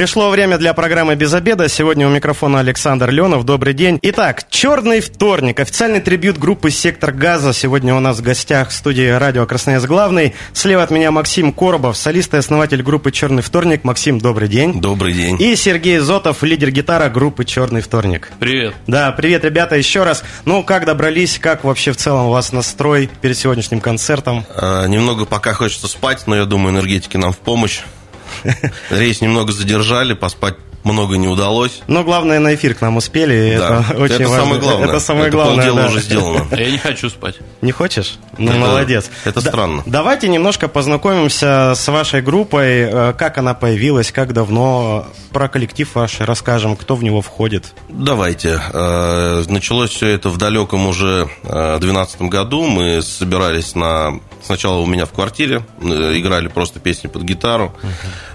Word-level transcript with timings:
Пришло 0.00 0.30
время 0.30 0.56
для 0.56 0.72
программы 0.72 1.14
«Без 1.14 1.34
обеда». 1.34 1.68
Сегодня 1.68 2.08
у 2.08 2.10
микрофона 2.10 2.60
Александр 2.60 3.10
Ленов. 3.10 3.44
Добрый 3.44 3.74
день. 3.74 3.98
Итак, 4.00 4.48
«Черный 4.48 5.00
вторник». 5.00 5.60
Официальный 5.60 6.00
трибют 6.00 6.38
группы 6.38 6.70
«Сектор 6.70 7.12
газа». 7.12 7.52
Сегодня 7.52 7.94
у 7.94 8.00
нас 8.00 8.16
в 8.16 8.22
гостях 8.22 8.70
в 8.70 8.72
студии 8.72 9.06
радио 9.06 9.44
«Красноярск 9.44 9.86
главный». 9.86 10.34
Слева 10.54 10.84
от 10.84 10.90
меня 10.90 11.10
Максим 11.10 11.52
Коробов, 11.52 11.98
солист 11.98 12.32
и 12.32 12.38
основатель 12.38 12.82
группы 12.82 13.12
«Черный 13.12 13.42
вторник». 13.42 13.84
Максим, 13.84 14.20
добрый 14.20 14.48
день. 14.48 14.80
Добрый 14.80 15.12
день. 15.12 15.36
И 15.38 15.54
Сергей 15.54 15.98
Зотов, 15.98 16.42
лидер 16.44 16.70
гитара 16.70 17.10
группы 17.10 17.44
«Черный 17.44 17.82
вторник». 17.82 18.32
Привет. 18.40 18.72
Да, 18.86 19.12
привет, 19.12 19.44
ребята, 19.44 19.76
еще 19.76 20.04
раз. 20.04 20.24
Ну, 20.46 20.62
как 20.62 20.86
добрались, 20.86 21.38
как 21.38 21.62
вообще 21.62 21.92
в 21.92 21.98
целом 21.98 22.28
у 22.28 22.30
вас 22.30 22.52
настрой 22.52 23.10
перед 23.20 23.36
сегодняшним 23.36 23.82
концертом? 23.82 24.46
А, 24.56 24.86
немного 24.86 25.26
пока 25.26 25.52
хочется 25.52 25.88
спать, 25.88 26.22
но 26.26 26.36
я 26.36 26.46
думаю, 26.46 26.72
энергетики 26.72 27.18
нам 27.18 27.34
в 27.34 27.36
помощь. 27.36 27.82
Рейс 28.90 29.20
немного 29.20 29.52
задержали, 29.52 30.14
поспать 30.14 30.54
много 30.82 31.16
не 31.18 31.28
удалось. 31.28 31.82
Но 31.88 32.04
главное, 32.04 32.38
на 32.38 32.54
эфир 32.54 32.74
к 32.74 32.80
нам 32.80 32.96
успели. 32.96 33.56
Да. 33.58 33.84
Это 33.90 34.02
очень 34.02 34.14
это 34.14 34.28
важно. 34.28 34.38
самое 34.44 34.60
главное. 34.62 34.88
Это 34.88 35.00
самое 35.00 35.26
это 35.28 35.36
главное. 35.36 35.56
полдела 35.56 35.82
да. 35.82 35.86
уже 35.88 36.00
сделано. 36.00 36.46
Я 36.56 36.70
не 36.70 36.78
хочу 36.78 37.10
спать. 37.10 37.34
Не 37.60 37.70
хочешь? 37.72 38.18
Ну, 38.38 38.50
Это- 38.50 38.58
молодец. 38.60 39.10
это 39.26 39.42
Да- 39.42 39.50
странно. 39.50 39.82
Давайте 39.84 40.28
немножко 40.28 40.68
познакомимся 40.68 41.74
с 41.76 41.86
вашей 41.88 42.22
группой. 42.22 42.80
Э, 42.90 43.12
Как 43.12 43.36
она 43.36 43.52
появилась, 43.52 44.10
как 44.10 44.32
давно. 44.32 45.06
Про 45.32 45.48
коллектив 45.48 45.88
ваш 45.94 46.20
расскажем, 46.20 46.76
кто 46.76 46.96
в 46.96 47.04
него 47.04 47.20
входит. 47.20 47.74
Давайте. 47.90 48.58
Э, 48.72 49.44
Началось 49.48 49.90
все 49.90 50.06
это 50.08 50.30
в 50.30 50.38
далеком 50.38 50.86
уже 50.86 51.28
2012 51.42 52.22
году. 52.22 52.66
Мы 52.66 53.02
собирались 53.02 53.74
на... 53.74 54.20
Сначала 54.42 54.78
у 54.78 54.86
меня 54.86 55.06
в 55.06 55.12
квартире, 55.12 55.64
э, 55.80 56.18
играли 56.18 56.48
просто 56.48 56.80
песни 56.80 57.08
под 57.08 57.22
гитару. 57.22 57.74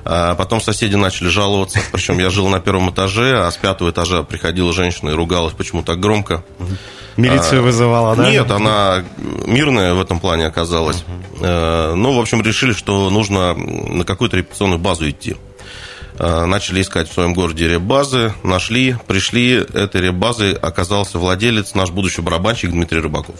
А 0.04 0.36
потом 0.36 0.62
соседи 0.62 0.96
начали 0.96 1.28
жаловаться. 1.28 1.80
Причем 1.92 2.20
я 2.20 2.30
жил 2.30 2.48
на 2.48 2.60
первом 2.60 2.92
этаже, 2.92 3.46
а 3.46 3.52
с 3.52 3.58
пятого 3.58 3.92
этажа 3.92 4.24
приходила 4.24 4.72
женщина 4.74 5.10
и 5.10 5.14
ругалась, 5.14 5.54
почему 5.54 5.84
так 5.84 6.00
громко. 6.00 6.44
Милицию 7.18 7.62
А, 7.62 7.64
вызывала, 7.64 8.16
да? 8.16 8.30
Нет, 8.30 8.52
она 8.52 9.04
мирная 9.18 9.94
в 9.94 10.02
этом 10.02 10.20
плане 10.20 10.46
оказалась. 10.48 11.04
Э, 11.40 11.94
Ну, 11.96 12.14
в 12.14 12.20
общем, 12.20 12.42
решили, 12.42 12.74
что 12.74 13.10
нужно 13.10 13.54
на 13.56 14.04
какую-то 14.04 14.38
репетиционную 14.38 14.80
базу 14.80 15.10
идти. 15.10 15.36
Э, 16.18 16.46
Начали 16.46 16.82
искать 16.82 17.10
в 17.10 17.14
своем 17.14 17.34
городе 17.34 17.68
реп-базы, 17.68 18.34
нашли, 18.44 18.96
пришли, 19.08 19.56
этой 19.56 20.02
реп-базы 20.02 20.54
оказался 20.54 21.20
владелец, 21.20 21.74
наш 21.76 21.90
будущий 21.90 22.22
барабанщик 22.22 22.72
Дмитрий 22.72 23.00
Рыбаков. 23.00 23.36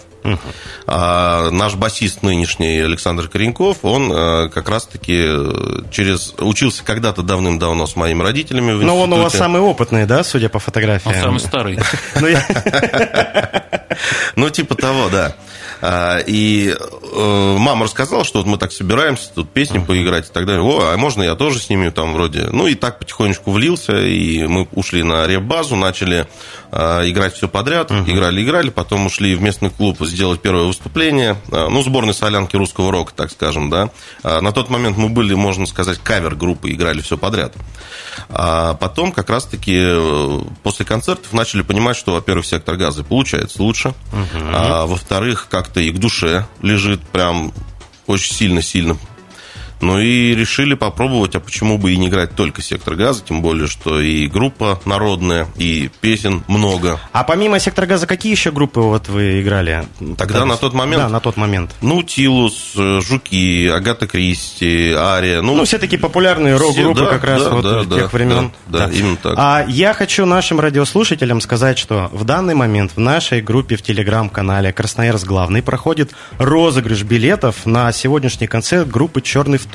А 0.88 1.50
наш 1.52 1.76
басист 1.76 2.24
нынешний 2.24 2.80
Александр 2.80 3.28
Кореньков, 3.28 3.78
он 3.84 4.12
э, 4.12 4.50
как 4.50 4.70
раз-таки 4.70 5.24
э, 5.26 5.82
через 5.92 6.34
учился 6.40 6.84
когда-то 6.84 7.22
давным-давно 7.22 7.88
с 7.88 7.96
моими 7.96 8.22
родителями 8.24 8.74
в 8.74 8.82
Но 8.82 9.00
он 9.00 9.14
у 9.14 9.18
вас 9.18 9.26
институте. 9.26 9.38
самый 9.38 9.62
опытный, 9.62 10.06
да, 10.06 10.24
судя 10.24 10.50
по 10.50 10.58
Он 10.58 10.62
фотографиям? 10.62 11.16
самый 11.22 11.40
старый. 11.40 11.80
Ну, 14.36 14.50
типа 14.50 14.76
того, 14.76 15.10
да. 15.10 15.36
А, 15.82 16.20
И 16.20 16.74
э, 16.76 17.56
мама 17.60 17.86
рассказала, 17.86 18.24
что 18.24 18.40
вот 18.40 18.48
мы 18.48 18.58
так 18.58 18.72
собираемся, 18.72 19.30
тут 19.34 19.50
песни 19.52 19.80
поиграть 19.80 20.30
и 20.30 20.32
так 20.32 20.46
далее. 20.46 20.64
О, 20.64 20.94
а 20.94 20.98
можно 20.98 21.24
я 21.24 21.36
тоже 21.36 21.60
сниму 21.60 21.92
там 21.92 22.14
вроде? 22.14 22.48
Ну, 22.52 22.68
и 22.68 22.76
так 22.76 23.00
потихонечку 23.00 23.52
влился, 23.52 23.98
и 23.98 24.46
мы 24.48 24.68
ушли 24.74 25.04
на 25.04 25.28
реп-базу, 25.28 25.76
начали 25.76 26.28
играть 26.76 27.34
все 27.34 27.48
подряд, 27.48 27.92
играли-играли, 27.92 28.70
потом 28.70 29.06
ушли 29.06 29.36
в 29.36 29.42
местный 29.42 29.70
клуб 29.70 29.98
сделать 30.02 30.42
первое 30.42 30.66
выступление, 30.66 31.38
А, 31.52 31.70
ну, 31.70 31.82
сборной 31.82 32.14
солянки 32.14 32.56
русского 32.56 32.92
рока, 32.92 33.14
так 33.16 33.32
скажем, 33.32 33.70
да. 33.70 33.90
А, 34.24 34.42
На 34.42 34.52
тот 34.52 34.70
момент 34.70 34.98
мы 34.98 35.10
были, 35.10 35.34
можно 35.34 35.66
сказать, 35.66 36.00
кавер-группой, 36.04 36.72
играли 36.72 37.02
все 37.02 37.18
подряд. 37.18 37.54
А 38.30 38.74
потом 38.76 39.12
как 39.12 39.30
раз-таки 39.30 39.76
э, 39.78 40.40
после 40.64 40.86
концертов 40.86 41.32
начали 41.34 41.62
понимать, 41.62 41.96
что, 41.96 42.14
во-первых, 42.14 42.46
сектор 42.46 42.76
газа 42.76 43.04
получается 43.04 43.62
лучше, 43.62 43.94
а 44.54 44.86
во-вторых, 44.86 45.48
как-то 45.50 45.80
и 45.80 45.92
к 45.92 45.98
душе 46.00 46.46
лежит 46.62 47.02
прям 47.02 47.54
очень 48.08 48.34
сильно-сильно. 48.34 48.98
Ну 49.86 50.00
и 50.00 50.34
решили 50.34 50.74
попробовать, 50.74 51.36
а 51.36 51.40
почему 51.40 51.78
бы 51.78 51.94
и 51.94 51.98
не 51.98 52.08
играть 52.08 52.36
только 52.36 52.64
сектор 52.64 52.96
газа, 52.96 53.22
тем 53.24 53.44
более, 53.44 53.68
что 53.68 54.02
и 54.02 54.26
группа 54.26 54.82
народная, 54.86 55.48
и 55.58 55.92
песен 56.02 56.44
много. 56.48 57.00
А 57.12 57.24
помимо 57.24 57.60
«Сектора 57.60 57.86
газа» 57.86 58.08
какие 58.08 58.32
еще 58.32 58.52
группы 58.52 58.80
вот 58.80 59.10
вы 59.10 59.44
играли? 59.44 59.86
Тогда 60.18 60.40
То 60.40 60.46
на 60.46 60.58
тот 60.58 60.74
момент? 60.74 61.04
Да, 61.04 61.10
на 61.10 61.20
тот 61.20 61.38
момент. 61.38 61.76
Ну, 61.82 62.02
Тилус, 62.02 62.74
э, 62.76 63.00
Жуки, 63.02 63.68
Агата 63.68 64.08
Кристи, 64.08 64.92
Ария. 64.92 65.44
Ну, 65.44 65.56
Ну, 65.56 65.66
все 65.66 65.78
такие 65.78 66.00
популярные 66.00 66.58
рок-группы 66.58 67.02
да, 67.02 67.06
как 67.06 67.24
раз 67.24 67.44
да, 67.44 67.50
вот 67.52 67.64
да, 67.64 67.96
тех 67.96 68.12
да, 68.12 68.18
времен. 68.18 68.52
да, 68.66 68.88
да, 68.88 68.92
именно 68.92 69.18
так. 69.18 69.36
А 69.38 69.66
я 69.68 69.94
хочу 69.94 70.26
нашим 70.26 70.60
радиослушателям 70.60 71.42
сказать, 71.42 71.78
что 71.78 72.10
в 72.12 72.24
данный 72.24 72.56
момент 72.56 72.94
в 72.96 73.00
нашей 73.00 73.40
группе 73.40 73.76
в 73.76 73.84
телеграм-канале 73.84 74.74
«Красноярск 74.74 75.28
главный» 75.28 75.62
проходит 75.62 76.10
розыгрыш 76.40 77.04
билетов 77.04 77.68
на 77.68 77.92
сегодняшний 77.92 78.48
концерт 78.48 78.90
группы 78.90 79.22
«Черный 79.22 79.60
вторник». 79.60 79.75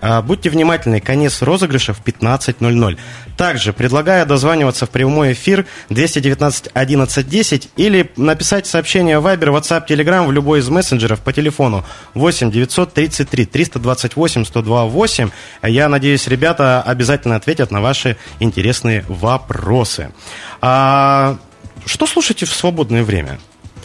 А, 0.00 0.22
Будьте 0.22 0.50
внимательны, 0.50 1.00
конец 1.00 1.42
розыгрыша 1.42 1.92
в 1.92 2.02
15.00. 2.02 2.98
Также 3.36 3.72
предлагаю 3.72 4.26
дозваниваться 4.26 4.86
в 4.86 4.90
прямой 4.90 5.32
эфир 5.32 5.66
219 5.88 6.70
11 6.72 7.28
10 7.28 7.68
или 7.76 8.10
написать 8.16 8.66
сообщение 8.66 9.18
в 9.18 9.26
Viber, 9.26 9.58
WhatsApp, 9.58 9.86
Telegram 9.86 10.26
в 10.26 10.32
любой 10.32 10.60
из 10.60 10.68
мессенджеров 10.68 11.20
по 11.20 11.32
телефону 11.32 11.84
8 12.14 12.50
933 12.50 13.46
328 13.46 14.44
128. 14.44 15.30
Я 15.62 15.88
надеюсь, 15.88 16.26
ребята 16.26 16.82
обязательно 16.82 17.36
ответят 17.36 17.70
на 17.70 17.80
ваши 17.80 18.16
интересные 18.40 19.04
вопросы. 19.08 20.12
А, 20.60 21.38
что 21.86 22.06
слушаете 22.06 22.46
в 22.46 22.54
свободное 22.54 23.04
время? 23.04 23.38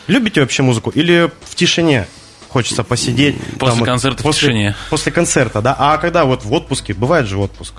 Любите 0.07 0.41
вообще 0.41 0.63
музыку 0.63 0.91
или 0.91 1.31
в 1.43 1.55
тишине? 1.55 2.07
Хочется 2.55 2.85
посидеть. 2.85 3.35
После 3.59 3.79
вот 3.79 3.85
концерта 3.85 4.21
в 4.21 4.23
после, 4.23 4.47
тишине. 4.47 4.75
После 4.89 5.11
концерта, 5.11 5.61
да. 5.61 5.75
А 5.77 5.97
когда 5.97 6.23
вот 6.23 6.45
в 6.45 6.53
отпуске, 6.53 6.93
бывает 6.93 7.27
же 7.27 7.37
отпуск. 7.37 7.73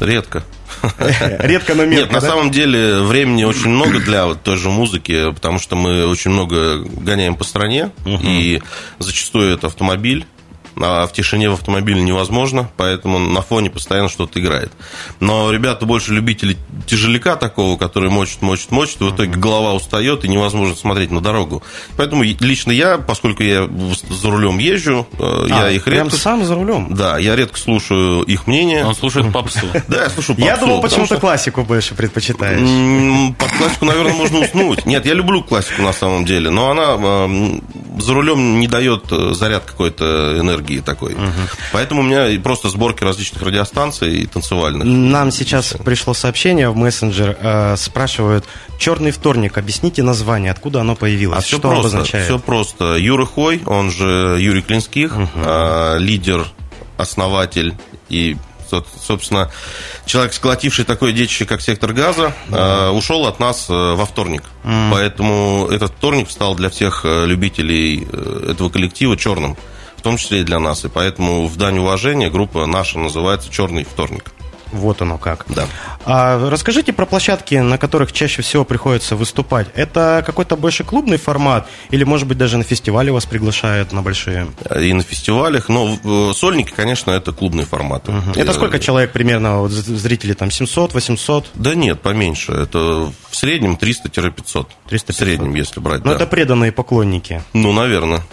редко. 0.00 0.42
Редко, 1.38 1.74
но 1.74 1.84
Нет, 1.84 2.10
на 2.10 2.22
да? 2.22 2.26
самом 2.26 2.50
деле 2.50 3.00
времени 3.00 3.44
очень 3.44 3.68
много 3.68 4.00
для 4.00 4.24
вот 4.24 4.42
той 4.42 4.56
же 4.56 4.70
музыки, 4.70 5.32
потому 5.34 5.58
что 5.58 5.76
мы 5.76 6.06
очень 6.06 6.30
много 6.30 6.78
гоняем 6.78 7.36
по 7.36 7.44
стране, 7.44 7.90
и 8.06 8.62
зачастую 8.98 9.52
это 9.52 9.66
автомобиль, 9.66 10.24
а 10.80 11.06
в 11.06 11.12
тишине 11.12 11.48
в 11.50 11.54
автомобиле 11.54 12.02
невозможно, 12.02 12.70
поэтому 12.76 13.18
на 13.18 13.42
фоне 13.42 13.70
постоянно 13.70 14.08
что-то 14.08 14.40
играет. 14.40 14.72
Но 15.20 15.50
ребята 15.50 15.86
больше 15.86 16.12
любители 16.12 16.56
тяжеляка 16.86 17.36
такого, 17.36 17.76
который 17.78 18.10
мочит, 18.10 18.42
мочит, 18.42 18.70
мочит, 18.70 19.00
и 19.00 19.04
в 19.04 19.14
итоге 19.14 19.32
голова 19.32 19.74
устает, 19.74 20.24
и 20.24 20.28
невозможно 20.28 20.74
смотреть 20.76 21.10
на 21.10 21.20
дорогу. 21.20 21.62
Поэтому 21.96 22.22
лично 22.22 22.70
я, 22.72 22.98
поскольку 22.98 23.42
я 23.42 23.68
за 24.10 24.30
рулем 24.30 24.58
езжу, 24.58 25.06
э, 25.18 25.46
я 25.48 25.64
А, 25.66 25.70
их 25.70 25.84
прям 25.84 26.04
редко... 26.08 26.18
сам 26.18 26.44
за 26.44 26.54
рулем. 26.54 26.88
Да, 26.94 27.18
я 27.18 27.36
редко 27.36 27.58
слушаю 27.58 28.22
их 28.22 28.46
мнение. 28.46 28.84
Он 28.84 28.94
слушает 28.94 29.32
попсу. 29.32 29.66
Да, 29.88 30.04
я 30.04 30.10
слушаю 30.10 30.36
Я 30.38 30.52
попсу, 30.52 30.60
думал, 30.66 30.76
потому 30.82 30.82
почему-то 30.82 31.14
что- 31.14 31.20
классику 31.20 31.62
больше 31.62 31.94
предпочитаешь. 31.94 33.34
Под 33.38 33.52
классику, 33.52 33.84
наверное, 33.84 34.14
можно 34.14 34.40
уснуть. 34.40 34.84
Нет, 34.86 35.06
я 35.06 35.14
люблю 35.14 35.42
классику 35.42 35.82
на 35.82 35.92
самом 35.92 36.24
деле, 36.24 36.50
но 36.50 36.70
она 36.70 36.96
за 38.00 38.14
рулем 38.14 38.60
не 38.60 38.66
дает 38.68 39.04
э, 39.10 39.32
заряд 39.34 39.64
какой-то 39.64 40.38
энергии 40.38 40.65
такой. 40.84 41.16
Поэтому 41.72 42.00
у 42.02 42.04
меня 42.04 42.28
и 42.28 42.38
просто 42.38 42.68
сборки 42.68 43.04
различных 43.04 43.42
радиостанций 43.42 44.20
и 44.22 44.26
танцевальных. 44.26 44.84
Нам 44.86 45.30
сейчас 45.30 45.74
пришло 45.84 46.14
сообщение 46.14 46.68
в 46.70 46.76
мессенджер, 46.76 47.36
э, 47.40 47.76
спрашивают, 47.76 48.44
«Черный 48.78 49.10
вторник», 49.10 49.56
объясните 49.58 50.02
название, 50.02 50.50
откуда 50.50 50.80
оно 50.80 50.94
появилось, 50.96 51.38
А 51.38 51.42
что 51.46 51.58
просто, 51.58 51.80
обозначает? 51.80 52.24
все 52.26 52.38
просто. 52.38 52.96
Юра 52.96 53.24
Хой, 53.26 53.62
он 53.66 53.90
же 53.90 54.36
Юрий 54.40 54.62
Клинских, 54.62 55.12
э, 55.34 55.96
лидер, 55.98 56.46
основатель 56.96 57.74
и 58.08 58.36
со- 58.70 58.84
собственно, 59.06 59.50
человек, 60.06 60.32
сколотивший 60.32 60.84
такое 60.84 61.12
детище, 61.12 61.44
как 61.44 61.60
сектор 61.60 61.92
газа, 61.92 62.32
э, 62.50 62.88
ушел 62.90 63.26
от 63.26 63.38
нас 63.38 63.66
э, 63.68 63.72
во 63.72 64.04
вторник. 64.06 64.42
Поэтому 64.90 65.68
этот 65.70 65.92
вторник 65.92 66.30
стал 66.30 66.54
для 66.56 66.68
всех 66.70 67.02
э, 67.04 67.26
любителей 67.26 68.06
э, 68.10 68.50
этого 68.52 68.68
коллектива 68.68 69.16
черным, 69.16 69.56
в 69.96 70.02
том 70.02 70.16
числе 70.16 70.40
и 70.40 70.44
для 70.44 70.58
нас. 70.58 70.84
И 70.84 70.88
поэтому 70.88 71.46
в 71.46 71.56
дань 71.56 71.78
уважения 71.78 72.30
группа 72.30 72.66
наша 72.66 72.98
называется 72.98 73.50
Черный 73.50 73.84
вторник. 73.84 74.32
Вот 74.72 75.02
оно 75.02 75.18
как. 75.18 75.44
Да. 75.48 75.66
А 76.04 76.50
расскажите 76.50 76.92
про 76.92 77.06
площадки, 77.06 77.54
на 77.56 77.78
которых 77.78 78.12
чаще 78.12 78.42
всего 78.42 78.64
приходится 78.64 79.16
выступать. 79.16 79.68
Это 79.74 80.22
какой-то 80.24 80.56
больше 80.56 80.84
клубный 80.84 81.18
формат 81.18 81.68
или, 81.90 82.04
может 82.04 82.26
быть, 82.26 82.38
даже 82.38 82.58
на 82.58 82.64
фестивале 82.64 83.12
вас 83.12 83.26
приглашают 83.26 83.92
на 83.92 84.02
большие? 84.02 84.48
И 84.80 84.92
на 84.92 85.02
фестивалях, 85.02 85.68
но 85.68 85.98
э, 86.02 86.32
сольники, 86.34 86.72
конечно, 86.74 87.10
это 87.10 87.32
клубные 87.32 87.66
форматы. 87.66 88.12
Угу. 88.12 88.32
Это 88.36 88.52
сколько 88.52 88.78
человек 88.78 89.12
примерно, 89.12 89.60
вот, 89.60 89.70
зрители 89.70 90.32
там 90.34 90.50
700, 90.50 90.94
800? 90.94 91.50
Да 91.54 91.74
нет, 91.74 92.00
поменьше. 92.00 92.52
Это 92.52 93.12
в 93.30 93.36
среднем 93.36 93.78
300-500. 93.80 94.66
300 94.88 95.12
В 95.12 95.16
среднем, 95.16 95.54
если 95.54 95.80
брать. 95.80 96.04
Ну, 96.04 96.10
да. 96.10 96.16
это 96.16 96.26
преданные 96.26 96.72
поклонники. 96.72 97.42
Ну, 97.52 97.72
наверное. 97.72 98.22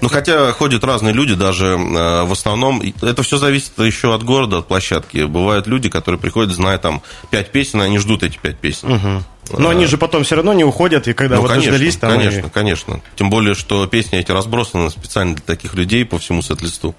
Ну, 0.00 0.08
хотя 0.08 0.52
ходят 0.52 0.84
разные 0.84 1.14
люди, 1.14 1.34
даже 1.34 1.66
э, 1.66 2.24
в 2.24 2.32
основном, 2.32 2.82
это 3.00 3.22
все 3.22 3.38
зависит 3.38 3.78
еще 3.78 4.14
от 4.14 4.22
города, 4.22 4.58
от 4.58 4.68
площадки. 4.68 5.24
Бывают 5.24 5.66
люди, 5.66 5.83
которые 5.88 6.20
приходят, 6.20 6.52
зная 6.52 6.78
там 6.78 7.02
пять 7.30 7.52
песен, 7.52 7.80
они 7.80 7.98
ждут 7.98 8.22
эти 8.22 8.38
пять 8.38 8.58
песен. 8.58 8.92
Угу. 8.92 9.24
Но 9.50 9.70
они 9.70 9.86
же 9.86 9.98
потом 9.98 10.24
все 10.24 10.36
равно 10.36 10.52
не 10.52 10.64
уходят, 10.64 11.08
и 11.08 11.12
когда 11.12 11.36
ну, 11.36 11.42
вот 11.42 11.50
конечно, 11.50 11.72
дождались 11.72 11.96
там... 11.96 12.10
Конечно, 12.10 12.46
и... 12.46 12.50
конечно. 12.50 13.00
Тем 13.16 13.30
более, 13.30 13.54
что 13.54 13.86
песни 13.86 14.18
эти 14.18 14.32
разбросаны 14.32 14.90
специально 14.90 15.34
для 15.34 15.44
таких 15.44 15.74
людей 15.74 16.04
по 16.04 16.18
всему 16.18 16.42
сет-листу. 16.42 16.94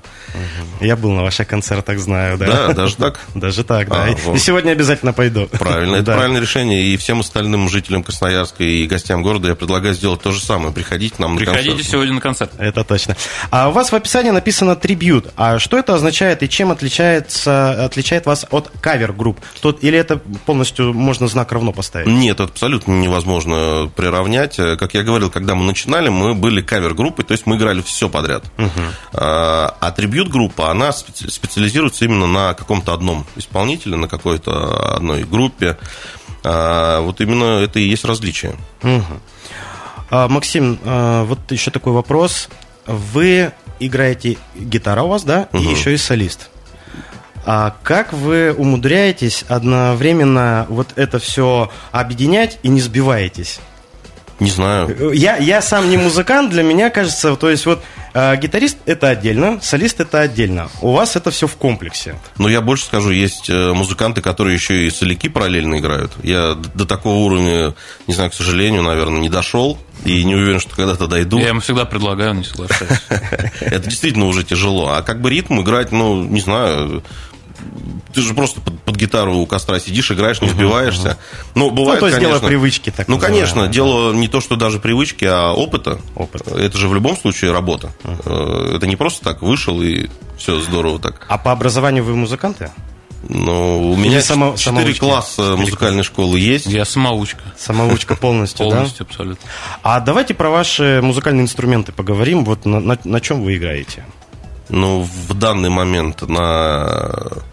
Я 0.82 0.96
был 0.96 1.12
на 1.12 1.24
ваших 1.24 1.48
концертах, 1.48 2.00
знаю, 2.00 2.38
да? 2.38 2.46
Да, 2.46 2.74
даже 2.74 2.96
так? 2.96 3.20
Даже 3.36 3.64
так, 3.64 3.90
да. 3.90 4.06
А, 4.06 4.16
вот. 4.26 4.36
И 4.36 4.40
сегодня 4.40 4.72
обязательно 4.72 5.14
пойду. 5.14 5.48
Правильно, 5.48 5.96
это 5.98 6.06
да. 6.06 6.14
правильное 6.16 6.42
решение. 6.42 6.84
И 6.84 6.98
всем 6.98 7.20
остальным 7.20 7.70
жителям 7.70 8.04
Красноярска 8.04 8.64
и 8.64 8.86
гостям 8.88 9.24
города 9.24 9.48
я 9.50 9.56
предлагаю 9.56 9.94
сделать 9.94 10.22
то 10.22 10.32
же 10.32 10.42
самое. 10.42 10.74
Приходите 10.74 11.16
к 11.16 11.20
нам 11.20 11.38
Приходите 11.38 11.64
на 11.64 11.76
концерт. 11.76 11.92
сегодня 11.92 12.14
на 12.14 12.22
концерт. 12.22 12.52
Это 12.58 12.84
точно. 12.84 13.16
А 13.52 13.70
у 13.70 13.72
вас 13.72 13.92
в 13.92 13.96
описании 13.96 14.32
написано 14.32 14.76
«трибьют». 14.76 15.32
А 15.36 15.60
что 15.60 15.78
это 15.78 15.94
означает 15.94 16.44
и 16.44 16.50
чем 16.50 16.72
отличается, 16.72 17.86
отличает 17.86 18.26
вас 18.26 18.46
от 18.50 18.72
кавер-групп? 18.82 19.40
Или 19.82 19.98
это 19.98 20.18
полностью 20.46 20.94
можно 20.94 21.28
знак 21.28 21.52
равно 21.52 21.72
поставить? 21.72 22.08
Нет, 22.08 22.35
абсолютно 22.40 22.92
не 22.92 23.06
невозможно 23.06 23.90
приравнять. 23.96 24.56
Как 24.56 24.94
я 24.94 25.04
говорил, 25.04 25.30
когда 25.30 25.56
мы 25.56 25.64
начинали, 25.64 26.10
мы 26.10 26.34
были 26.34 26.62
кавер-группой, 26.62 27.24
то 27.24 27.34
есть 27.34 27.46
мы 27.46 27.58
играли 27.58 27.82
все 27.82 28.10
подряд. 28.10 28.44
Угу. 28.58 28.70
А 29.14 29.94
трибют-группа, 29.96 30.72
она 30.72 30.92
специализируется 30.92 32.06
именно 32.06 32.28
на 32.28 32.54
каком-то 32.54 32.94
одном 32.94 33.26
исполнителе, 33.36 33.96
на 33.96 34.08
какой-то 34.08 34.96
одной 34.96 35.24
группе. 35.24 35.78
А, 36.46 37.02
вот 37.02 37.22
именно 37.22 37.60
это 37.62 37.80
и 37.80 37.88
есть 37.88 38.06
различие. 38.06 38.56
Угу. 38.84 39.04
А, 40.12 40.28
Максим, 40.28 40.80
а, 40.84 41.24
вот 41.24 41.52
еще 41.52 41.72
такой 41.72 41.94
вопрос. 41.94 42.50
Вы 42.86 43.52
играете 43.80 44.38
гитара 44.56 45.02
у 45.02 45.08
вас, 45.08 45.24
да, 45.24 45.50
угу. 45.52 45.64
и 45.64 45.66
еще 45.66 45.94
и 45.94 45.98
солист. 45.98 46.50
А 47.46 47.76
как 47.84 48.12
вы 48.12 48.54
умудряетесь 48.54 49.46
одновременно 49.48 50.66
вот 50.70 50.94
это 50.96 51.20
все 51.20 51.72
объединять 51.92 52.60
и 52.64 52.70
не 52.70 52.82
сбиваетесь? 52.82 53.60
Не 54.40 54.50
знаю. 54.50 55.14
Я, 55.14 55.38
я 55.38 55.62
сам 55.62 55.90
не 55.90 55.96
музыкант, 55.98 56.52
для 56.52 56.62
меня 56.62 56.90
кажется, 56.90 57.38
то 57.38 57.50
есть 57.50 57.66
вот 57.66 57.82
э, 58.14 58.36
гитарист 58.36 58.78
это 58.86 59.10
отдельно, 59.10 59.60
солист 59.62 60.02
это 60.02 60.20
отдельно. 60.20 60.70
У 60.82 60.92
вас 60.92 61.16
это 61.16 61.32
все 61.32 61.48
в 61.48 61.56
комплексе. 61.56 62.20
Ну, 62.38 62.50
я 62.50 62.60
больше 62.60 62.84
скажу, 62.84 63.12
есть 63.12 63.50
э, 63.50 63.72
музыканты, 63.74 64.22
которые 64.22 64.56
еще 64.56 64.88
и 64.88 64.90
соляки 64.90 65.30
параллельно 65.30 65.80
играют. 65.80 66.12
Я 66.22 66.54
до 66.54 66.86
такого 66.86 67.26
уровня, 67.26 67.76
не 68.08 68.14
знаю, 68.14 68.30
к 68.30 68.34
сожалению, 68.34 68.84
наверное, 68.84 69.22
не 69.22 69.30
дошел. 69.30 69.78
И 70.04 70.24
не 70.26 70.36
уверен, 70.36 70.60
что 70.60 70.76
когда-то 70.76 71.08
дойду. 71.08 71.40
Я 71.40 71.48
ему 71.48 71.62
всегда 71.62 71.86
предлагаю, 71.86 72.34
не 72.34 72.44
соглашаюсь. 72.44 73.00
Это 73.62 73.90
действительно 73.90 74.26
уже 74.26 74.44
тяжело. 74.44 74.90
А 74.90 75.02
как 75.02 75.22
бы 75.22 75.30
ритм 75.30 75.62
играть, 75.62 75.94
ну, 75.94 76.22
не 76.22 76.42
знаю, 76.42 77.02
ты 78.14 78.22
же 78.22 78.34
просто 78.34 78.62
под, 78.62 78.80
под 78.82 78.96
гитару 78.96 79.38
у 79.38 79.46
костра 79.46 79.80
сидишь, 79.80 80.12
играешь, 80.12 80.42
не 80.42 80.50
сбиваешься. 80.50 81.10
Uh-huh. 81.10 81.46
Ну, 81.56 81.72
бывает, 81.72 82.02
ну, 82.02 82.08
то 82.08 82.08
есть 82.08 82.18
конечно, 82.18 82.40
дело 82.40 82.48
привычки. 82.48 82.90
Так 82.90 83.08
ну, 83.08 83.20
конечно, 83.20 83.68
дело 83.68 84.14
не 84.14 84.28
то, 84.28 84.42
что 84.42 84.56
даже 84.56 84.80
привычки, 84.80 85.26
а 85.26 85.52
опыта. 85.52 86.00
Опыт. 86.16 86.48
Это 86.48 86.78
же 86.78 86.88
в 86.88 86.94
любом 86.94 87.18
случае 87.18 87.52
работа. 87.52 87.92
Uh-huh. 88.04 88.76
Это 88.76 88.88
не 88.88 88.96
просто 88.96 89.24
так 89.24 89.42
вышел 89.42 89.82
и 89.82 90.08
все 90.38 90.60
здорово 90.60 91.00
так. 91.00 91.26
А 91.28 91.38
по 91.38 91.52
образованию 91.52 92.04
вы 92.04 92.16
музыканты? 92.16 92.72
Ну, 93.28 93.92
у 93.92 93.96
меня 93.96 94.22
само, 94.22 94.56
4 94.56 94.94
класса 94.96 95.56
музыкальной 95.56 96.04
школы 96.04 96.40
есть. 96.40 96.68
Я 96.68 96.86
самоучка. 96.86 97.42
Самоучка 97.58 98.16
полностью, 98.20 98.70
Полностью, 98.70 99.06
абсолютно. 99.10 99.50
А 99.82 100.00
давайте 100.00 100.34
про 100.34 100.50
ваши 100.50 101.00
музыкальные 101.02 101.44
инструменты 101.44 101.92
поговорим. 101.92 102.46
Вот 102.46 102.66
на, 102.66 102.80
на, 102.80 103.00
на 103.04 103.22
чем 103.22 103.42
вы 103.42 103.56
играете? 103.58 104.06
Ну, 104.70 105.04
в 105.04 105.34
данный 105.34 105.70
момент 105.70 106.22
на 106.22 107.44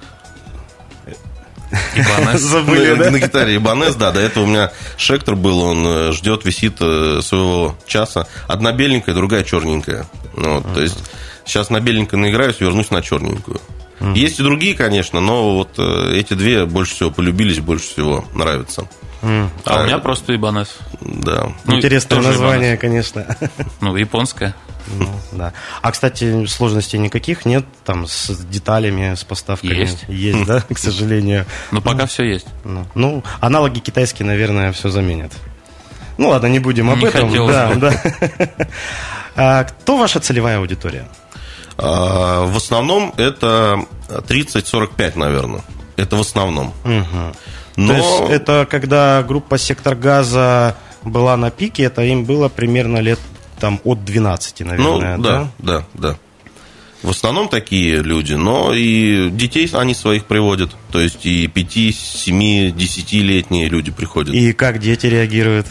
Ибанес. 1.94 2.40
Забыли, 2.40 2.90
на, 2.90 3.04
да? 3.04 3.10
на 3.10 3.18
гитаре 3.18 3.56
Ибанес, 3.56 3.94
да. 3.94 4.12
До 4.12 4.20
этого 4.20 4.44
у 4.44 4.46
меня 4.46 4.72
Шектор 4.96 5.36
был, 5.36 5.60
он 5.60 5.86
э, 5.86 6.12
ждет, 6.12 6.44
висит 6.44 6.76
э, 6.80 7.20
своего 7.22 7.76
часа. 7.86 8.26
Одна 8.48 8.72
беленькая, 8.72 9.14
другая 9.14 9.44
черненькая. 9.44 10.06
Ну, 10.36 10.60
вот, 10.60 10.74
То 10.74 10.80
есть 10.80 10.98
сейчас 11.44 11.70
на 11.70 11.80
беленькой 11.80 12.18
наиграюсь, 12.18 12.60
вернусь 12.60 12.90
на 12.90 13.02
черненькую. 13.02 13.60
Есть 14.14 14.40
и 14.40 14.42
другие, 14.42 14.74
конечно, 14.74 15.20
но 15.20 15.54
вот 15.54 15.78
э, 15.78 16.14
эти 16.16 16.34
две 16.34 16.66
больше 16.66 16.94
всего 16.94 17.12
полюбились, 17.12 17.60
больше 17.60 17.86
всего 17.86 18.24
нравятся. 18.34 18.88
А, 19.22 19.48
а 19.64 19.82
у 19.82 19.86
меня 19.86 19.98
просто 19.98 20.34
Ибанес. 20.34 20.76
Да. 21.00 21.52
Ну, 21.64 21.76
Интересное 21.76 22.20
название, 22.20 22.76
конечно. 22.76 23.36
Ну, 23.80 23.94
японское. 23.94 24.56
Ну, 24.86 25.08
да. 25.32 25.52
А, 25.80 25.92
кстати, 25.92 26.46
сложностей 26.46 26.98
никаких 26.98 27.44
нет 27.44 27.64
там 27.84 28.06
с 28.06 28.30
деталями, 28.44 29.14
с 29.14 29.24
поставками? 29.24 29.74
Есть. 29.74 30.04
Есть, 30.08 30.44
да, 30.44 30.60
к 30.60 30.78
сожалению. 30.78 31.46
Но 31.70 31.80
пока 31.80 32.06
все 32.06 32.24
есть. 32.24 32.46
Ну, 32.64 32.86
ну, 32.94 33.22
аналоги 33.40 33.78
китайские, 33.78 34.26
наверное, 34.26 34.72
все 34.72 34.90
заменят. 34.90 35.32
Ну 36.18 36.28
ладно, 36.28 36.46
не 36.46 36.58
будем 36.58 36.90
об 36.90 36.98
не 36.98 37.06
этом. 37.06 37.30
Да, 37.48 37.74
да. 37.74 38.02
А, 39.34 39.64
кто 39.64 39.96
ваша 39.96 40.20
целевая 40.20 40.58
аудитория? 40.58 41.08
А, 41.78 42.44
в 42.44 42.56
основном 42.56 43.14
это 43.16 43.86
30-45, 44.08 45.18
наверное. 45.18 45.62
Это 45.96 46.16
в 46.16 46.20
основном. 46.20 46.74
Угу. 46.84 47.36
Но... 47.76 47.88
То 47.88 47.94
есть 47.94 48.30
это 48.30 48.66
когда 48.70 49.22
группа 49.22 49.58
«Сектор 49.58 49.94
газа» 49.94 50.76
была 51.02 51.36
на 51.36 51.50
пике, 51.50 51.84
это 51.84 52.02
им 52.02 52.24
было 52.24 52.48
примерно 52.48 52.98
лет 52.98 53.18
там 53.62 53.80
от 53.84 54.04
12, 54.04 54.60
наверное, 54.60 55.16
ну, 55.16 55.22
да? 55.22 55.48
Да, 55.60 55.84
да, 55.94 56.10
да. 56.10 56.16
В 57.04 57.10
основном 57.10 57.48
такие 57.48 58.02
люди, 58.02 58.34
но 58.34 58.74
и 58.74 59.30
детей 59.30 59.70
они 59.72 59.94
своих 59.94 60.24
приводят. 60.24 60.70
То 60.90 61.00
есть 61.00 61.24
и 61.24 61.46
5, 61.46 61.72
7, 61.94 62.70
10-летние 62.70 63.68
люди 63.68 63.92
приходят. 63.92 64.34
И 64.34 64.52
как 64.52 64.80
дети 64.80 65.06
реагируют? 65.06 65.68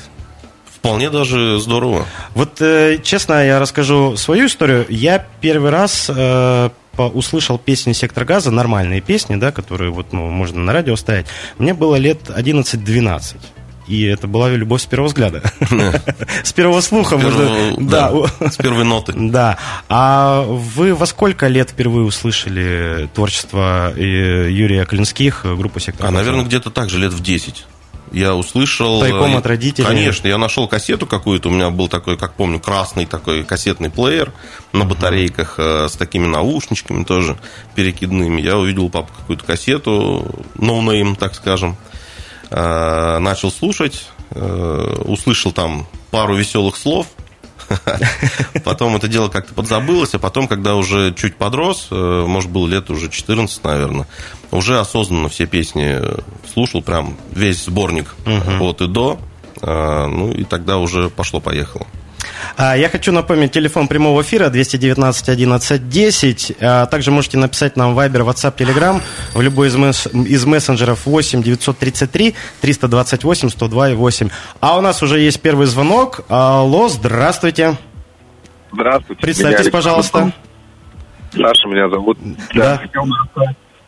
Вполне 0.74 1.10
даже 1.10 1.60
здорово. 1.60 2.06
Вот 2.34 2.62
э, 2.62 2.98
честно, 3.04 3.46
я 3.46 3.60
расскажу 3.60 4.16
свою 4.16 4.48
историю. 4.48 4.86
Я 4.88 5.26
первый 5.42 5.70
раз 5.70 6.10
э, 6.10 6.70
по, 6.94 7.02
услышал 7.04 7.58
песни 7.58 7.92
«Сектор 7.92 8.24
газа», 8.24 8.52
нормальные 8.52 9.02
песни, 9.02 9.36
да, 9.36 9.52
которые 9.52 9.92
вот, 9.92 10.14
ну, 10.14 10.30
можно 10.30 10.62
на 10.62 10.72
радио 10.72 10.96
ставить. 10.96 11.26
Мне 11.58 11.74
было 11.74 11.98
лет 11.98 12.30
11-12. 12.30 13.36
И 13.88 14.04
это 14.04 14.28
была 14.28 14.50
любовь 14.50 14.82
с 14.82 14.86
первого 14.86 15.08
взгляда. 15.08 15.42
С 16.44 16.54
первого 16.54 16.82
слуха. 16.82 17.20
Да, 17.78 18.12
с 18.40 18.58
первой 18.58 18.84
ноты. 18.84 19.14
Да. 19.16 19.58
А 19.90 20.44
вы 20.44 20.94
во 20.96 21.06
сколько 21.06 21.48
лет 21.48 21.72
впервые 21.72 22.06
услышали 22.06 23.10
творчество 23.14 23.94
э, 23.96 24.50
Юрия 24.52 24.86
Клинских, 24.86 25.46
группы 25.46 25.80
«Сектор 25.80 26.08
А, 26.08 26.12
наверное, 26.12 26.46
где-то 26.46 26.70
так 26.70 26.90
же, 26.90 27.00
лет 27.00 27.14
в 27.14 27.22
10 27.22 27.66
я 28.12 28.36
услышал... 28.36 29.00
Тайком 29.00 29.36
от 29.36 29.46
родителей? 29.46 29.88
Конечно, 29.88 30.28
я 30.28 30.38
нашел 30.38 30.68
кассету 30.68 31.08
какую-то, 31.08 31.50
у 31.50 31.52
меня 31.52 31.70
был 31.70 31.88
такой, 31.88 32.18
как 32.18 32.34
помню, 32.34 32.60
красный 32.60 33.06
такой 33.06 33.44
кассетный 33.44 33.90
плеер 33.90 34.34
на 34.74 34.86
батарейках 34.86 35.58
uh-huh. 35.58 35.90
с 35.90 35.94
такими 35.94 36.28
наушничками 36.28 37.04
тоже 37.04 37.38
перекидными. 37.76 38.42
Я 38.42 38.58
увидел 38.58 38.86
у 38.86 38.90
папы 38.90 39.12
какую-то 39.18 39.46
кассету, 39.46 40.46
no 40.56 40.82
name, 40.82 41.16
так 41.16 41.36
скажем. 41.36 41.78
Э, 42.52 43.20
начал 43.20 43.50
слушать, 43.50 44.08
э, 44.32 44.96
услышал 45.06 45.54
там 45.54 45.88
пару 46.12 46.36
веселых 46.36 46.76
слов, 46.76 47.08
Потом 48.66 48.98
это 48.98 49.08
дело 49.08 49.30
как-то 49.30 49.54
подзабылось, 49.54 50.14
а 50.14 50.20
потом, 50.20 50.50
когда 50.50 50.76
уже 50.76 51.14
чуть 51.14 51.38
подрос, 51.38 51.88
э, 51.90 52.26
может, 52.28 52.52
было 52.52 52.68
лет 52.68 52.90
уже 52.90 53.10
14, 53.10 53.64
наверное, 53.64 54.08
уже 54.52 54.78
осознанно 54.78 55.30
все 55.30 55.46
песни 55.46 56.02
слушал, 56.52 56.82
прям 56.82 57.16
весь 57.32 57.64
сборник 57.64 58.14
от 58.60 58.82
и 58.82 58.88
до, 58.88 59.20
ну 59.62 60.34
и 60.34 60.44
тогда 60.44 60.80
уже 60.80 61.10
пошло-поехало. 61.10 61.88
А, 62.58 62.76
я 62.78 62.90
хочу 62.90 63.12
напомнить, 63.12 63.52
телефон 63.52 63.88
прямого 63.88 64.22
эфира 64.22 64.50
219 64.50 65.30
11 65.30 65.90
10. 65.90 66.58
Также 66.90 67.12
можете 67.12 67.38
написать 67.38 67.76
нам 67.78 67.98
Viber, 67.98 68.26
WhatsApp, 68.26 68.56
Telegram 68.56 69.02
в 69.34 69.42
любой 69.42 69.68
из, 69.68 69.76
месс 69.76 70.08
из 70.08 70.46
мессенджеров 70.46 71.06
8 71.06 71.44
933 71.44 72.36
328 72.62 73.50
102 73.50 73.90
8. 73.96 74.30
А 74.60 74.78
у 74.78 74.82
нас 74.82 75.02
уже 75.04 75.20
есть 75.20 75.42
первый 75.42 75.68
звонок. 75.68 76.22
Алло, 76.30 76.88
здравствуйте. 76.90 77.78
Здравствуйте. 78.72 79.22
Представьтесь, 79.22 79.70
пожалуйста. 79.70 80.32
Саша 81.34 81.68
меня 81.68 81.90
зовут. 81.90 82.18
Да. 82.54 82.82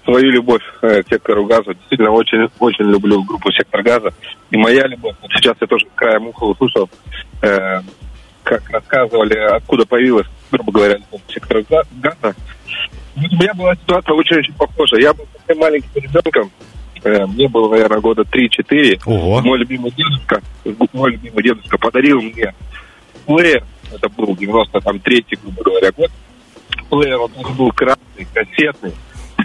свою 0.05 0.31
любовь 0.31 0.61
э, 0.81 1.01
к 1.03 1.09
сектору 1.09 1.45
газа. 1.45 1.73
Действительно, 1.73 2.11
очень, 2.11 2.49
очень 2.59 2.85
люблю 2.85 3.23
группу 3.23 3.51
«Сектор 3.51 3.81
газа». 3.83 4.13
И 4.51 4.57
моя 4.57 4.85
любовь, 4.87 5.15
вот 5.21 5.31
сейчас 5.31 5.55
я 5.61 5.67
тоже 5.67 5.85
краем 5.95 6.27
уха 6.27 6.43
услышал, 6.43 6.89
э, 7.41 7.81
как 8.43 8.69
рассказывали, 8.69 9.37
откуда 9.37 9.85
появилась, 9.85 10.27
грубо 10.51 10.71
говоря, 10.71 10.97
га- 11.69 11.83
газа. 12.01 12.35
Вот 13.15 13.31
у 13.31 13.35
меня 13.35 13.53
была 13.53 13.75
ситуация 13.75 14.13
очень-очень 14.13 14.53
похожа. 14.53 14.97
Я 14.97 15.13
был 15.13 15.25
совсем 15.37 15.59
маленьким 15.59 15.89
ребенком, 15.95 16.51
э, 17.03 17.25
мне 17.27 17.47
было, 17.47 17.69
наверное, 17.69 17.99
года 17.99 18.23
3-4. 18.23 19.01
Ого. 19.05 19.41
Мой 19.41 19.59
любимый 19.59 19.91
дедушка, 19.91 20.41
мой 20.93 21.11
любимый 21.11 21.43
дедушка 21.43 21.77
подарил 21.77 22.21
мне 22.21 22.53
плеер, 23.25 23.63
это 23.93 24.09
был 24.09 24.33
93-й, 24.33 25.37
грубо 25.41 25.63
говоря, 25.63 25.91
год. 25.91 26.11
Плеер, 26.89 27.19
он 27.19 27.31
был 27.55 27.71
красный, 27.71 28.27
кассетный. 28.33 28.93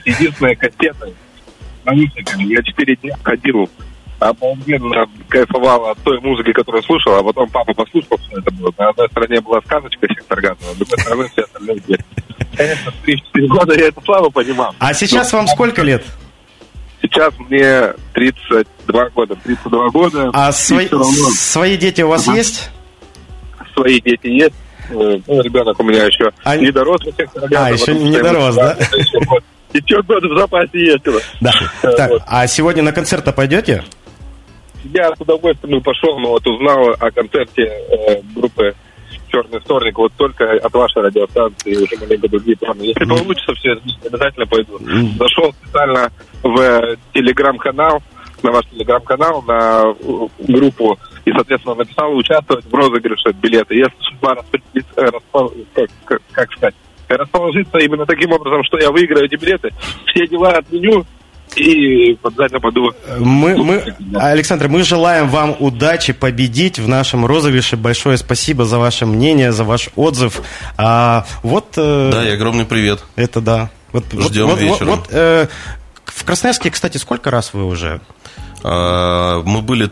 Единственная 0.05 0.57
кассета. 0.57 1.11
Я 1.87 2.63
4 2.63 2.97
дня 2.97 3.17
ходил, 3.23 3.69
обалденно 4.19 5.07
кайфовал 5.29 5.87
от 5.91 5.99
той 6.03 6.21
музыки, 6.21 6.53
которую 6.53 6.83
слушал, 6.83 7.15
а 7.17 7.23
потом 7.23 7.49
папа 7.51 7.73
послушал, 7.75 8.19
что 8.27 8.39
это 8.39 8.51
было. 8.53 8.73
На 8.79 8.89
одной 8.91 9.09
стороне 9.09 9.41
была 9.41 9.61
сказочка 9.63 10.07
сектор 10.09 10.41
газа, 10.41 10.57
на 10.69 10.75
другой 10.75 10.99
стороне 10.99 11.29
все 11.33 11.43
остальные 11.43 11.81
дети. 11.87 12.05
Конечно, 12.57 12.91
в 12.93 13.07
3-4 13.07 13.47
года 13.47 13.75
я 13.79 13.89
это 13.89 14.01
слабо 14.05 14.31
понимал. 14.31 14.75
А 14.79 14.93
сейчас 14.95 15.33
вам 15.33 15.47
сколько 15.47 15.83
лет? 15.83 16.05
Сейчас 17.01 17.33
мне 17.39 17.93
32 18.15 19.09
года. 19.11 19.37
32 19.45 19.89
года. 19.91 20.31
А 20.33 20.51
свои, 20.53 20.89
свои 21.37 21.77
дети 21.77 22.03
у 22.03 22.09
вас 22.09 22.27
Ага. 22.27 22.37
есть? 22.39 22.71
свои 23.75 24.01
дети 24.01 24.27
есть. 24.27 24.55
Э, 24.91 25.21
Ну, 25.27 25.43
ребенок 25.43 25.79
у 25.79 25.85
меня 25.85 26.05
еще 26.05 26.33
А- 26.43 26.57
не 26.57 26.73
дорос 26.73 27.01
А, 27.55 27.71
еще 27.71 27.95
не 27.95 28.19
дорос, 28.21 28.55
да? 28.57 28.73
еще 28.73 29.21
год. 29.27 29.45
Еще 29.73 30.03
год 30.03 30.25
в 30.25 30.37
запасе 30.39 30.71
есть. 30.81 31.07
у 31.07 31.13
нас. 31.13 31.23
Да. 31.41 31.53
Э, 31.83 31.93
Так, 31.95 32.11
а 32.27 32.47
сегодня 32.47 32.83
на 32.83 32.93
концерт 32.93 33.33
пойдете? 33.37 33.85
Я 34.85 35.15
с 35.15 35.21
удовольствием 35.21 35.83
пошел, 35.83 36.19
но 36.19 36.31
вот 36.31 36.47
узнал 36.47 36.91
о 36.99 37.11
концерте 37.11 37.63
э, 37.63 38.21
группы 38.35 38.75
Черный 39.29 39.61
вторник 39.61 39.99
вот 39.99 40.13
только 40.17 40.53
от 40.53 40.73
вашей 40.73 41.03
радиостанции 41.03 41.77
уже 41.77 41.97
маленько 42.01 42.29
другие 42.29 42.57
планы. 42.57 42.83
Если 42.83 43.05
получится 43.05 43.53
все, 43.55 43.73
обязательно 44.07 44.47
пойду. 44.47 44.79
Зашел 45.19 45.53
специально 45.53 46.11
в 46.43 46.59
э, 46.59 46.97
телеграм-канал, 47.13 48.03
на 48.43 48.53
ваш 48.53 48.65
телеграм-канал, 48.67 49.43
на 49.47 49.83
э, 49.99 50.29
группу 50.47 50.99
и, 51.27 51.33
соответственно, 51.33 51.75
написал 51.75 52.15
участвовать 52.17 52.65
в 52.65 52.75
розыгрыше 52.75 53.33
билета. 53.35 53.75
Если 53.75 53.95
судьба 54.01 54.35
распределится, 54.35 54.93
э, 54.97 55.11
распол- 55.11 55.67
как, 55.75 55.91
как- 56.07 56.23
как 56.33 56.53
сказать, 56.53 56.75
расположится 57.09 57.79
именно 57.79 58.07
таким 58.07 58.33
образом, 58.33 58.65
что 58.65 58.79
я 58.79 58.91
выиграю 58.91 59.27
эти 59.27 59.37
билеты, 59.37 59.71
все 60.07 60.27
дела 60.27 60.53
отменю 60.53 61.05
и 61.59 62.19
обязательно 62.23 62.61
пойду. 62.61 62.93
Мы, 63.19 63.57
мы, 63.57 63.95
Александр, 64.15 64.69
мы 64.69 64.83
желаем 64.83 65.29
вам 65.29 65.57
удачи, 65.59 66.13
победить 66.13 66.79
в 66.79 66.89
нашем 66.89 67.27
розыгрыше. 67.27 67.77
Большое 67.77 68.17
спасибо 68.19 68.65
за 68.65 68.79
ваше 68.79 69.07
мнение, 69.07 69.53
за 69.53 69.65
ваш 69.65 69.89
отзыв. 69.97 70.41
А, 70.77 71.27
вот 71.43 71.75
э, 71.77 72.11
Да, 72.13 72.29
и 72.29 72.31
огромный 72.33 72.65
привет. 72.65 73.05
это 73.17 73.41
да. 73.41 73.71
Вот, 73.93 74.05
вот- 74.13 74.25
Ждем 74.25 74.47
вот, 74.47 74.53
вот, 74.53 74.61
вечером. 74.61 74.89
вот, 74.91 75.09
э, 75.11 75.47
в 76.05 76.25
Красноярске, 76.25 76.71
кстати, 76.71 76.99
сколько 76.99 77.31
раз 77.31 77.53
вы 77.55 77.65
уже? 77.67 78.01
А, 78.65 79.43
Мы 79.43 79.63
были 79.63 79.91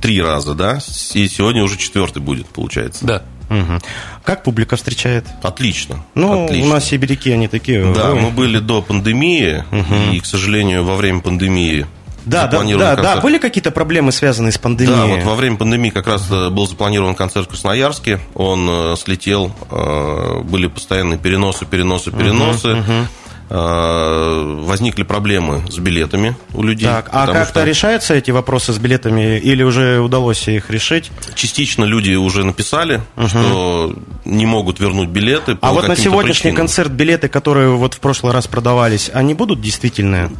три 0.00 0.20
раза, 0.22 0.54
да? 0.54 0.78
И 1.14 1.28
сегодня 1.28 1.62
уже 1.62 1.76
четвертый 1.76 2.20
будет, 2.22 2.46
получается. 2.46 3.04
Да. 3.04 3.22
Мгм. 3.48 3.80
Как 4.24 4.42
публика 4.42 4.76
встречает? 4.76 5.24
Отлично. 5.42 6.04
Ну, 6.14 6.44
отлично. 6.44 6.66
у 6.66 6.72
нас 6.72 6.84
сибиряки, 6.84 7.32
они 7.32 7.48
такие. 7.48 7.92
Да, 7.92 8.12
ой. 8.12 8.20
мы 8.20 8.30
были 8.30 8.58
до 8.58 8.82
пандемии, 8.82 9.64
и, 10.12 10.20
к 10.20 10.26
сожалению, 10.26 10.84
во 10.84 10.96
время 10.96 11.20
пандемии 11.20 11.86
да, 12.28 12.46
да, 12.46 12.62
да, 12.62 12.96
да, 12.96 13.16
были 13.20 13.38
какие-то 13.38 13.70
проблемы, 13.70 14.12
связанные 14.12 14.52
с 14.52 14.58
пандемией? 14.58 14.96
Да, 14.96 15.06
вот 15.06 15.22
во 15.22 15.34
время 15.34 15.56
пандемии 15.56 15.88
как 15.88 16.06
раз 16.06 16.26
э, 16.30 16.50
был 16.50 16.66
запланирован 16.66 17.14
концерт 17.14 17.46
в 17.46 17.48
Красноярске. 17.48 18.20
Он 18.34 18.68
э, 18.68 18.96
слетел, 18.96 19.52
э, 19.70 20.40
были 20.42 20.66
постоянные 20.66 21.18
переносы, 21.18 21.64
переносы, 21.64 22.10
переносы. 22.10 22.84
Э, 22.86 23.04
Возникли 23.50 25.04
проблемы 25.04 25.62
с 25.70 25.78
билетами 25.78 26.36
у 26.52 26.62
людей. 26.62 26.86
Так, 26.86 27.08
а 27.12 27.26
как-то 27.26 27.60
что 27.60 27.64
решаются 27.64 28.14
эти 28.14 28.30
вопросы 28.30 28.72
с 28.72 28.78
билетами 28.78 29.38
или 29.38 29.62
уже 29.62 30.00
удалось 30.00 30.46
их 30.48 30.70
решить? 30.70 31.10
Частично 31.34 31.84
люди 31.84 32.14
уже 32.14 32.44
написали, 32.44 33.00
что 33.26 33.94
не 34.24 34.46
могут 34.46 34.80
вернуть 34.80 35.08
билеты. 35.08 35.56
А 35.60 35.72
вот 35.72 35.88
на 35.88 35.96
сегодняшний 35.96 36.50
причинам. 36.50 36.56
концерт 36.56 36.90
билеты, 36.92 37.28
которые 37.28 37.70
вот 37.70 37.94
в 37.94 38.00
прошлый 38.00 38.32
раз 38.32 38.46
продавались, 38.46 39.10
они 39.12 39.34
будут 39.34 39.60
действительные? 39.60 40.30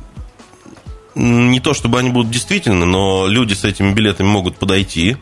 Не 1.15 1.61
то 1.61 1.75
чтобы 1.75 1.99
они 1.99 2.11
будут 2.11 2.31
действительны, 2.31 2.87
но 2.87 3.27
люди 3.27 3.55
с 3.55 3.65
этими 3.65 3.93
билетами 3.93 4.29
могут 4.29 4.57
подойти, 4.57 5.17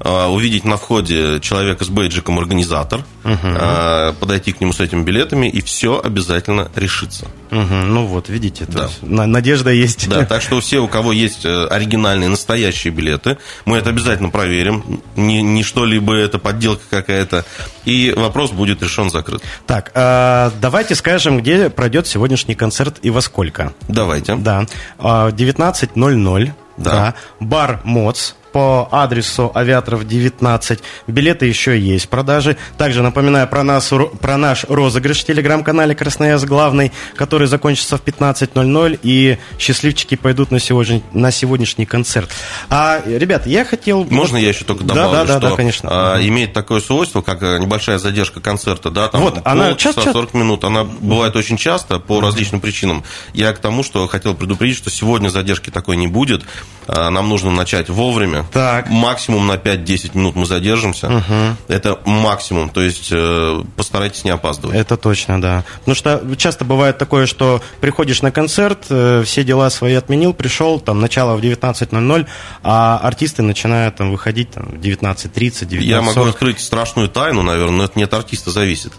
а, 0.00 0.28
увидеть 0.28 0.64
на 0.64 0.76
входе 0.76 1.40
человека 1.40 1.84
с 1.84 1.88
бейджиком 1.88 2.38
организатор, 2.38 3.04
а, 3.24 4.12
подойти 4.14 4.52
к 4.52 4.60
нему 4.60 4.72
с 4.72 4.80
этими 4.80 5.02
билетами, 5.02 5.48
и 5.48 5.60
все 5.60 6.00
обязательно 6.02 6.70
решится. 6.74 7.26
Мгм, 7.52 7.92
ну 7.94 8.06
вот, 8.06 8.30
видите, 8.30 8.64
то 8.64 8.72
Да. 8.72 8.82
есть 8.84 9.02
на- 9.02 9.26
надежда 9.26 9.70
есть. 9.70 10.08
Да, 10.08 10.24
так 10.24 10.40
что 10.40 10.58
все, 10.60 10.78
у 10.78 10.88
кого 10.88 11.12
есть 11.12 11.44
э, 11.44 11.66
оригинальные, 11.66 12.30
настоящие 12.30 12.92
билеты, 12.92 13.36
мы 13.66 13.76
это 13.76 13.90
обязательно 13.90 14.30
проверим. 14.30 15.02
Не, 15.16 15.42
не 15.42 15.62
что-либо 15.62 16.14
это 16.14 16.38
подделка 16.38 16.82
какая-то. 16.88 17.44
И 17.84 18.12
вопрос 18.16 18.52
будет 18.52 18.82
решен 18.82 19.10
закрыт. 19.10 19.42
Так, 19.66 19.90
а, 19.94 20.50
давайте 20.62 20.94
скажем, 20.94 21.38
где 21.40 21.68
пройдет 21.68 22.06
сегодняшний 22.06 22.54
концерт 22.54 22.96
и 23.02 23.10
во 23.10 23.20
сколько. 23.20 23.74
Давайте. 23.86 24.34
Да, 24.36 24.66
а, 24.98 25.30
19.00. 25.30 26.54
Да. 26.78 27.14
Бар 27.38 27.82
МОЦ 27.84 28.34
по 28.52 28.88
адресу 28.90 29.50
Авиаторов 29.54 30.06
19. 30.06 30.80
Билеты 31.06 31.46
еще 31.46 31.78
есть 31.78 32.06
в 32.06 32.08
продаже. 32.08 32.56
Также 32.78 33.02
напоминаю 33.02 33.48
про, 33.48 33.62
нас, 33.62 33.90
про 34.20 34.36
наш 34.36 34.64
розыгрыш 34.68 35.20
в 35.20 35.24
телеграм-канале 35.26 35.94
Красноярск 35.94 36.46
Главный, 36.46 36.92
который 37.16 37.46
закончится 37.46 37.96
в 37.96 38.02
15.00, 38.04 38.98
и 39.02 39.38
счастливчики 39.58 40.14
пойдут 40.16 40.50
на, 40.50 40.58
сегодня, 40.60 41.02
на 41.12 41.30
сегодняшний 41.30 41.86
концерт. 41.86 42.30
А, 42.68 43.00
ребят, 43.06 43.46
я 43.46 43.64
хотел... 43.64 44.04
Можно 44.04 44.36
вот- 44.38 44.42
я 44.42 44.48
еще 44.50 44.64
только 44.64 44.84
добавлю, 44.84 45.12
да, 45.12 45.24
да, 45.24 45.38
что 45.38 45.50
да, 45.50 45.56
конечно. 45.56 45.88
а, 45.90 46.20
имеет 46.20 46.52
такое 46.52 46.80
свойство, 46.80 47.22
как 47.22 47.42
э, 47.42 47.58
небольшая 47.58 47.98
задержка 47.98 48.40
концерта, 48.40 48.90
да, 48.90 49.08
там 49.08 49.20
Вот, 49.22 49.40
она 49.44 49.68
полчаса, 49.68 49.94
час- 49.94 50.04
час- 50.04 50.12
40 50.12 50.34
минут, 50.34 50.64
она 50.64 50.84
бывает 50.84 51.36
очень 51.36 51.56
часто 51.56 51.98
по 51.98 52.20
различным 52.20 52.60
причинам. 52.60 53.04
Я 53.32 53.52
к 53.52 53.58
тому, 53.58 53.82
что 53.82 54.06
хотел 54.08 54.34
предупредить, 54.34 54.76
что 54.76 54.90
сегодня 54.90 55.28
задержки 55.28 55.70
такой 55.70 55.96
не 55.96 56.06
будет, 56.06 56.42
А, 56.88 57.10
нам 57.10 57.28
нужно 57.28 57.50
начать 57.52 57.88
вовремя. 57.88 58.41
Так. 58.52 58.88
Максимум 58.88 59.46
на 59.46 59.54
5-10 59.54 60.16
минут 60.16 60.36
мы 60.36 60.46
задержимся. 60.46 61.24
Это 61.68 61.98
максимум, 62.04 62.68
то 62.68 62.82
есть 62.82 63.08
э, 63.10 63.62
постарайтесь 63.76 64.24
не 64.24 64.30
опаздывать. 64.30 64.76
Это 64.76 64.96
точно, 64.96 65.40
да. 65.40 65.64
Потому 65.80 65.94
что 65.94 66.22
часто 66.36 66.64
бывает 66.64 66.98
такое, 66.98 67.26
что 67.26 67.62
приходишь 67.80 68.22
на 68.22 68.30
концерт, 68.30 68.86
э, 68.88 69.22
все 69.24 69.44
дела 69.44 69.70
свои 69.70 69.94
отменил, 69.94 70.32
пришел, 70.34 70.80
там, 70.80 71.00
начало 71.00 71.36
в 71.36 71.40
19.00, 71.40 72.26
а 72.62 72.98
артисты 73.02 73.42
начинают 73.42 73.96
там 73.96 74.10
выходить 74.10 74.50
там, 74.50 74.64
в 74.64 74.74
19.30, 74.74 75.68
19.40. 75.68 75.80
Я 75.80 76.02
могу 76.02 76.24
открыть 76.24 76.60
страшную 76.60 77.08
тайну, 77.08 77.42
наверное, 77.42 77.76
но 77.76 77.84
это 77.84 77.98
не 77.98 78.04
от 78.04 78.14
артиста 78.14 78.50
зависит. 78.50 78.92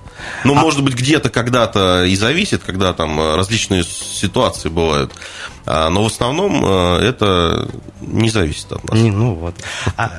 Ну, 0.43 0.53
может 0.53 0.83
быть, 0.83 0.95
где-то 0.95 1.29
когда-то 1.29 2.05
и 2.05 2.15
зависит, 2.15 2.63
когда 2.63 2.93
там 2.93 3.19
э, 3.19 3.35
различные 3.35 3.83
ситуации 3.83 4.69
бывают. 4.69 5.12
А, 5.65 5.89
Но 5.89 6.03
в 6.03 6.08
основном 6.08 6.63
э, 6.65 6.98
это 7.00 7.70
не 8.01 8.29
зависит 8.29 8.72
от 8.72 8.84
нас. 8.89 9.00
Не, 9.00 9.12
ну 9.12 9.34
вот. 9.34 9.55
А, 9.98 10.12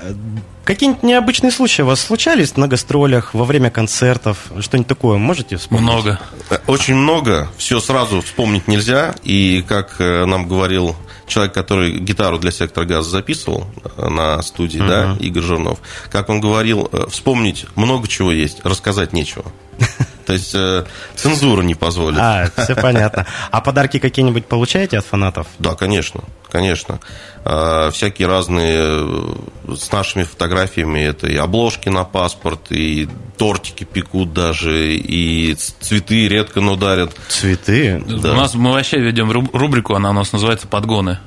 какие-нибудь 0.64 1.02
необычные 1.02 1.50
случаи 1.52 1.82
у 1.82 1.86
вас 1.86 2.00
случались 2.00 2.56
на 2.56 2.66
гастролях, 2.66 3.34
во 3.34 3.44
время 3.44 3.70
концертов? 3.70 4.50
Что-нибудь 4.60 4.88
такое 4.88 5.18
можете 5.18 5.56
вспомнить? 5.56 5.84
Много. 5.84 6.18
Э, 6.50 6.58
Очень 6.66 6.94
много, 6.94 7.48
все 7.58 7.80
сразу 7.80 8.22
вспомнить 8.22 8.68
нельзя. 8.68 9.14
И 9.22 9.62
как 9.68 9.96
э, 10.00 10.24
нам 10.24 10.48
говорил 10.48 10.96
человек, 11.26 11.54
который 11.54 11.98
гитару 11.98 12.38
для 12.38 12.50
сектора 12.50 12.84
газа 12.84 13.10
записывал 13.10 13.66
на 13.96 14.42
студии, 14.42 14.78
да, 14.78 15.16
Игорь 15.20 15.42
Жирнов, 15.42 15.78
как 16.10 16.28
он 16.28 16.40
говорил, 16.40 16.90
вспомнить 17.08 17.64
много 17.76 18.08
чего 18.08 18.30
есть, 18.30 18.60
рассказать 18.64 19.12
нечего. 19.14 19.44
То 20.26 20.32
есть 20.32 20.54
э, 20.54 20.84
цензура 21.16 21.60
не 21.62 21.74
позволит. 21.74 22.18
А, 22.18 22.48
все 22.56 22.74
понятно. 22.74 23.26
А 23.50 23.60
подарки 23.60 23.98
какие-нибудь 23.98 24.46
получаете 24.46 24.96
от 24.98 25.04
фанатов? 25.04 25.46
Да, 25.58 25.74
конечно, 25.74 26.22
конечно. 26.50 26.98
А, 27.44 27.90
Всякие 27.90 28.26
разные 28.26 28.74
э, 28.78 29.34
с 29.76 29.92
нашими 29.92 30.22
фотографиями. 30.22 31.00
Это 31.00 31.26
и 31.26 31.36
обложки 31.36 31.90
на 31.90 32.04
паспорт, 32.04 32.72
и 32.72 33.06
тортики 33.36 33.84
пекут 33.84 34.32
даже, 34.32 34.94
и 34.94 35.54
цветы 35.54 36.26
редко, 36.28 36.62
но 36.62 36.76
дарят. 36.76 37.12
Цветы? 37.28 38.02
Да. 38.06 38.32
У 38.32 38.34
нас 38.34 38.54
мы 38.54 38.72
вообще 38.72 38.98
ведем 39.00 39.30
руб- 39.30 39.50
рубрику, 39.52 39.94
она 39.94 40.08
у 40.10 40.14
нас 40.14 40.32
называется 40.32 40.66
«Подгоны». 40.66 41.18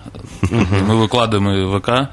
Мы 0.50 0.98
выкладываем 0.98 1.50
и 1.52 1.66
в 1.66 1.80
ВК, 1.82 2.10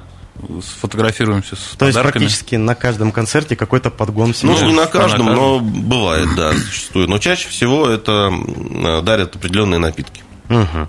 сфотографируемся 0.63 1.57
с 1.57 1.77
То 1.79 1.87
есть 1.87 1.97
подарками. 1.97 2.23
практически 2.25 2.57
на 2.57 2.75
каждом 2.75 3.13
концерте 3.13 3.57
какой-то 3.57 3.91
подгон 3.91 4.29
Ну, 4.29 4.33
всегда. 4.33 4.67
не 4.67 4.73
на 4.73 4.83
на 4.83 4.87
каждом, 4.87 5.27
каждом. 5.27 5.35
но 5.35 5.59
бывает, 5.61 6.29
да, 6.37 6.53
зачастую. 6.55 7.09
Но 7.09 7.19
чаще 7.19 7.49
всего 7.49 7.89
это 7.89 8.13
м, 8.33 9.05
дарят 9.05 9.37
определенные 9.37 9.79
напитки. 9.79 10.23
Угу. 10.51 10.89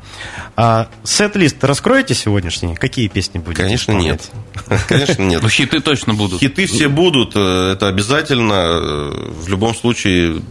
А 0.57 0.89
сет-лист 1.05 1.63
раскроете 1.63 2.13
сегодняшний? 2.13 2.75
Какие 2.75 3.07
песни 3.07 3.39
будете 3.39 3.63
Конечно, 3.63 3.91
исполнять? 3.93 4.29
нет. 4.69 4.81
Конечно, 4.87 5.21
нет. 5.23 5.41
Ну, 5.41 5.47
хиты 5.49 5.79
точно 5.79 6.13
будут. 6.13 6.41
Хиты 6.41 6.65
все 6.67 6.89
будут, 6.89 7.33
э, 7.35 7.71
это 7.73 7.87
обязательно. 7.87 8.53
Э, 8.53 9.31
В 9.41 9.47
любом 9.47 9.73
случае, 9.73 10.41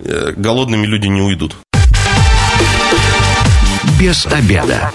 э, 0.00 0.32
голодными 0.36 0.86
люди 0.86 1.06
не 1.08 1.20
уйдут. 1.20 1.56
Без 4.00 4.24
обеда. 4.26 4.90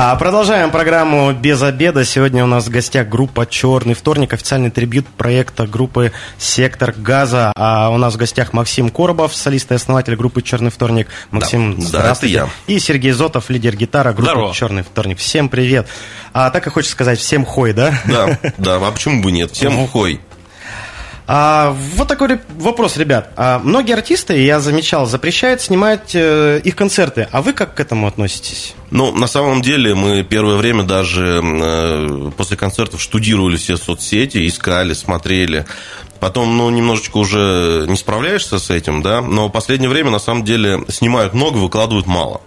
А 0.00 0.14
продолжаем 0.14 0.70
программу 0.70 1.32
«Без 1.32 1.60
обеда». 1.60 2.04
Сегодня 2.04 2.44
у 2.44 2.46
нас 2.46 2.66
в 2.66 2.70
гостях 2.70 3.08
группа 3.08 3.46
«Черный 3.46 3.94
вторник», 3.94 4.32
официальный 4.32 4.70
трибют 4.70 5.08
проекта 5.08 5.66
группы 5.66 6.12
«Сектор 6.38 6.94
газа». 6.96 7.52
А 7.56 7.90
у 7.90 7.96
нас 7.96 8.14
в 8.14 8.16
гостях 8.16 8.52
Максим 8.52 8.90
Коробов, 8.90 9.34
солист 9.34 9.72
и 9.72 9.74
основатель 9.74 10.14
группы 10.14 10.40
«Черный 10.40 10.70
вторник». 10.70 11.08
Максим, 11.32 11.74
Да, 11.74 11.80
да, 11.80 11.88
здравствуйте. 11.88 12.36
это 12.36 12.48
И 12.68 12.78
Сергей 12.78 13.10
Зотов, 13.10 13.50
лидер 13.50 13.74
гитара 13.74 14.12
группы 14.12 14.30
Здорово. 14.30 14.54
«Черный 14.54 14.82
вторник». 14.84 15.18
Всем 15.18 15.48
привет. 15.48 15.88
А 16.32 16.50
так 16.50 16.68
и 16.68 16.70
хочется 16.70 16.92
сказать 16.92 17.18
всем 17.18 17.44
хой, 17.44 17.72
да? 17.72 17.92
Да, 18.04 18.38
да, 18.56 18.76
а 18.76 18.92
почему 18.92 19.20
бы 19.20 19.32
нет? 19.32 19.50
Всем 19.50 19.88
хой. 19.88 20.20
А, 21.30 21.76
вот 21.94 22.08
такой 22.08 22.40
вопрос, 22.56 22.96
ребят. 22.96 23.32
А, 23.36 23.58
многие 23.58 23.92
артисты, 23.92 24.42
я 24.42 24.60
замечал, 24.60 25.04
запрещают 25.04 25.60
снимать 25.60 26.12
э, 26.14 26.58
их 26.64 26.74
концерты. 26.74 27.28
А 27.30 27.42
вы 27.42 27.52
как 27.52 27.74
к 27.74 27.80
этому 27.80 28.06
относитесь? 28.06 28.74
Ну, 28.90 29.12
на 29.12 29.26
самом 29.26 29.60
деле, 29.60 29.94
мы 29.94 30.22
первое 30.22 30.56
время 30.56 30.84
даже 30.84 31.42
э, 31.44 32.30
после 32.34 32.56
концертов 32.56 33.02
штудировали 33.02 33.58
все 33.58 33.76
соцсети, 33.76 34.48
искали, 34.48 34.94
смотрели. 34.94 35.66
Потом, 36.18 36.56
ну, 36.56 36.70
немножечко 36.70 37.18
уже 37.18 37.84
не 37.86 37.96
справляешься 37.96 38.58
с 38.58 38.70
этим, 38.70 39.02
да, 39.02 39.20
но 39.20 39.48
в 39.48 39.52
последнее 39.52 39.90
время, 39.90 40.10
на 40.10 40.18
самом 40.18 40.44
деле, 40.44 40.82
снимают 40.88 41.34
много, 41.34 41.58
выкладывают 41.58 42.06
мало. 42.06 42.40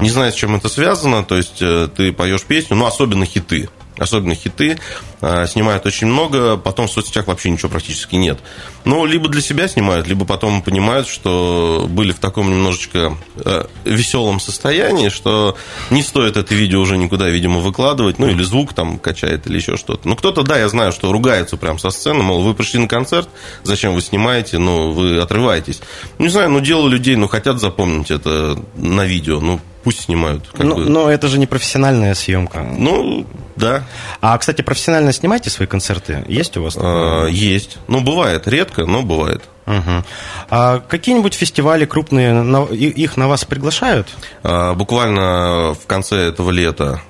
Не 0.00 0.10
знаю, 0.10 0.32
с 0.32 0.34
чем 0.34 0.56
это 0.56 0.68
связано, 0.68 1.22
то 1.22 1.36
есть 1.36 1.58
э, 1.60 1.88
ты 1.94 2.12
поешь 2.12 2.42
песню, 2.42 2.76
ну, 2.76 2.86
особенно 2.86 3.24
хиты. 3.24 3.68
Особенно 3.98 4.34
хиты 4.34 4.78
э, 5.20 5.46
снимают 5.46 5.86
очень 5.86 6.06
много, 6.06 6.56
потом 6.56 6.88
в 6.88 6.90
соцсетях 6.90 7.26
вообще 7.26 7.50
ничего 7.50 7.68
практически 7.68 8.16
нет. 8.16 8.38
Ну, 8.84 9.04
либо 9.04 9.28
для 9.28 9.42
себя 9.42 9.68
снимают, 9.68 10.06
либо 10.06 10.24
потом 10.24 10.62
понимают, 10.62 11.08
что 11.08 11.86
были 11.88 12.12
в 12.12 12.18
таком 12.18 12.50
немножечко 12.50 13.16
э, 13.36 13.64
веселом 13.84 14.40
состоянии, 14.40 15.08
что 15.08 15.56
не 15.90 16.02
стоит 16.02 16.36
это 16.36 16.54
видео 16.54 16.80
уже 16.80 16.96
никуда, 16.96 17.28
видимо, 17.28 17.58
выкладывать, 17.60 18.18
ну, 18.18 18.28
или 18.28 18.42
звук 18.42 18.72
там 18.72 18.98
качает, 18.98 19.46
или 19.46 19.56
еще 19.56 19.76
что-то. 19.76 20.08
Ну, 20.08 20.16
кто-то, 20.16 20.42
да, 20.42 20.58
я 20.58 20.68
знаю, 20.68 20.92
что 20.92 21.12
ругается 21.12 21.56
прям 21.56 21.78
со 21.78 21.90
сцены, 21.90 22.22
мол, 22.22 22.42
вы 22.42 22.54
пришли 22.54 22.80
на 22.80 22.88
концерт, 22.88 23.28
зачем 23.64 23.94
вы 23.94 24.00
снимаете, 24.00 24.58
ну, 24.58 24.92
вы 24.92 25.18
отрываетесь. 25.18 25.80
Не 26.18 26.28
знаю, 26.28 26.50
ну, 26.50 26.60
дело 26.60 26.88
людей, 26.88 27.16
ну, 27.16 27.28
хотят 27.28 27.60
запомнить 27.60 28.10
это 28.10 28.58
на 28.76 29.04
видео, 29.04 29.40
ну, 29.40 29.60
пусть 29.82 30.02
снимают. 30.02 30.44
Ну, 30.58 30.76
бы. 30.76 30.84
но 30.84 31.10
это 31.10 31.28
же 31.28 31.38
не 31.38 31.46
профессиональная 31.46 32.14
съемка. 32.14 32.60
Ну, 32.60 33.26
да, 33.58 33.84
А, 34.20 34.36
кстати, 34.38 34.62
профессионально 34.62 35.12
снимаете 35.12 35.50
свои 35.50 35.66
концерты? 35.66 36.24
Есть 36.28 36.56
у 36.56 36.62
вас? 36.62 36.76
а, 36.78 37.26
есть. 37.26 37.78
Ну, 37.88 38.00
бывает, 38.00 38.46
редко, 38.48 38.86
но 38.86 39.02
бывает. 39.02 39.42
Мгм. 39.66 40.04
А 40.50 40.78
какие-нибудь 40.80 41.34
фестивали 41.34 41.84
крупные, 41.84 42.32
на- 42.32 42.64
их 42.64 43.16
на 43.16 43.28
вас 43.28 43.44
приглашают? 43.44 44.08
А, 44.42 44.74
Буквально 44.74 45.74
в 45.74 45.86
конце 45.86 46.16
этого 46.28 46.50
лета 46.50 47.02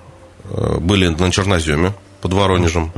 э, 0.51 0.79
были 0.81 1.09
на 1.09 1.31
Черноземе 1.31 1.93
под 2.21 2.33
Воронежем. 2.33 2.91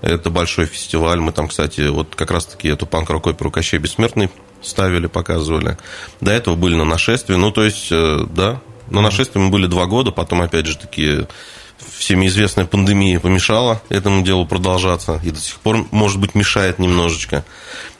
Это 0.00 0.30
большой 0.30 0.64
фестиваль. 0.66 1.20
Мы 1.20 1.32
там, 1.32 1.48
кстати, 1.48 1.88
вот 1.88 2.14
как 2.14 2.30
раз-таки 2.30 2.68
эту 2.68 2.86
панк-рок 2.86 3.26
оперу 3.26 3.50
«Кощей 3.50 3.78
Бессмертный» 3.78 4.30
ставили, 4.62 5.08
показывали. 5.08 5.76
До 6.20 6.30
этого 6.30 6.54
были 6.54 6.74
на 6.76 6.84
нашествии. 6.84 7.34
Ну, 7.34 7.50
то 7.50 7.64
есть, 7.64 7.88
э, 7.90 8.20
да, 8.30 8.60
на 8.88 9.00
нашествии 9.02 9.40
мы 9.40 9.50
были 9.50 9.66
два 9.66 9.84
года, 9.86 10.10
потом, 10.10 10.40
опять 10.40 10.66
же, 10.66 10.78
таки 10.78 11.26
всеми 11.96 12.26
известная 12.26 12.64
пандемия 12.64 13.20
помешала 13.20 13.82
этому 13.88 14.22
делу 14.22 14.46
продолжаться 14.46 15.20
и 15.22 15.30
до 15.30 15.40
сих 15.40 15.56
пор, 15.56 15.86
может 15.90 16.18
быть, 16.18 16.34
мешает 16.34 16.78
немножечко. 16.78 17.44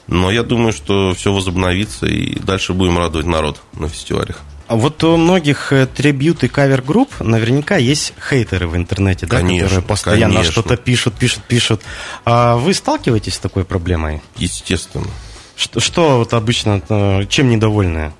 Но 0.07 0.31
я 0.31 0.43
думаю, 0.43 0.73
что 0.73 1.13
все 1.13 1.33
возобновится, 1.33 2.05
и 2.05 2.37
дальше 2.39 2.73
будем 2.73 2.97
радовать 2.97 3.25
народ 3.25 3.61
на 3.73 3.87
фестивалях. 3.87 4.41
А 4.67 4.75
вот 4.75 5.03
у 5.03 5.17
многих 5.17 5.73
э, 5.73 5.85
трибют 5.85 6.43
и 6.43 6.47
кавер-групп 6.47 7.19
наверняка 7.19 7.75
есть 7.77 8.13
хейтеры 8.29 8.67
в 8.67 8.75
интернете, 8.75 9.25
да, 9.25 9.37
Конечно, 9.37 9.67
которые 9.67 9.87
постоянно 9.87 10.43
что-то 10.43 10.77
пишут, 10.77 11.15
пишут, 11.15 11.43
пишут. 11.43 11.81
А 12.25 12.55
вы 12.55 12.73
сталкиваетесь 12.73 13.35
с 13.35 13.39
такой 13.39 13.65
проблемой? 13.65 14.21
Естественно. 14.37 15.07
Что, 15.55 15.79
что 15.79 16.17
вот 16.17 16.33
обычно, 16.33 16.81
э, 16.89 17.25
чем 17.27 17.49
недовольны? 17.49 18.13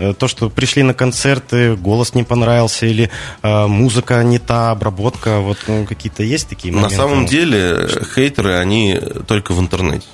Э, 0.00 0.14
То, 0.14 0.28
что 0.28 0.48
пришли 0.48 0.82
на 0.82 0.94
концерты, 0.94 1.76
голос 1.76 2.14
не 2.14 2.24
понравился, 2.24 2.86
или 2.86 3.10
э, 3.42 3.66
музыка 3.66 4.22
не 4.24 4.38
та, 4.38 4.70
обработка, 4.70 5.40
вот 5.40 5.58
ну, 5.68 5.84
какие-то 5.84 6.22
есть 6.22 6.48
такие 6.48 6.72
На 6.72 6.82
моменты? 6.82 6.96
самом 6.96 7.26
деле, 7.26 7.86
хейтеры, 8.14 8.54
они 8.56 8.98
только 9.28 9.52
в 9.52 9.60
интернете. 9.60 10.06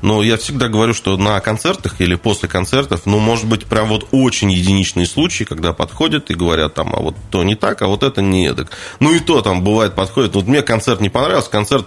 Но 0.00 0.22
я 0.22 0.36
всегда 0.38 0.68
говорю, 0.68 0.94
что 0.94 1.16
на 1.16 1.38
концертах 1.40 2.00
или 2.00 2.14
после 2.14 2.48
концертов, 2.48 3.02
ну, 3.04 3.18
может 3.18 3.46
быть, 3.46 3.66
прям 3.66 3.88
вот 3.88 4.08
очень 4.10 4.50
единичные 4.50 5.06
случаи, 5.06 5.44
когда 5.44 5.72
подходят 5.72 6.30
и 6.30 6.34
говорят 6.34 6.74
там, 6.74 6.94
а 6.94 7.00
вот 7.00 7.14
то 7.30 7.42
не 7.44 7.54
так, 7.54 7.82
а 7.82 7.88
вот 7.88 8.02
это 8.02 8.22
не 8.22 8.46
эдак. 8.46 8.70
Ну, 9.00 9.12
и 9.12 9.18
то 9.20 9.42
там 9.42 9.62
бывает 9.62 9.94
подходит, 9.94 10.34
вот 10.34 10.46
мне 10.46 10.62
концерт 10.62 11.00
не 11.00 11.10
понравился, 11.10 11.50
концерт 11.50 11.86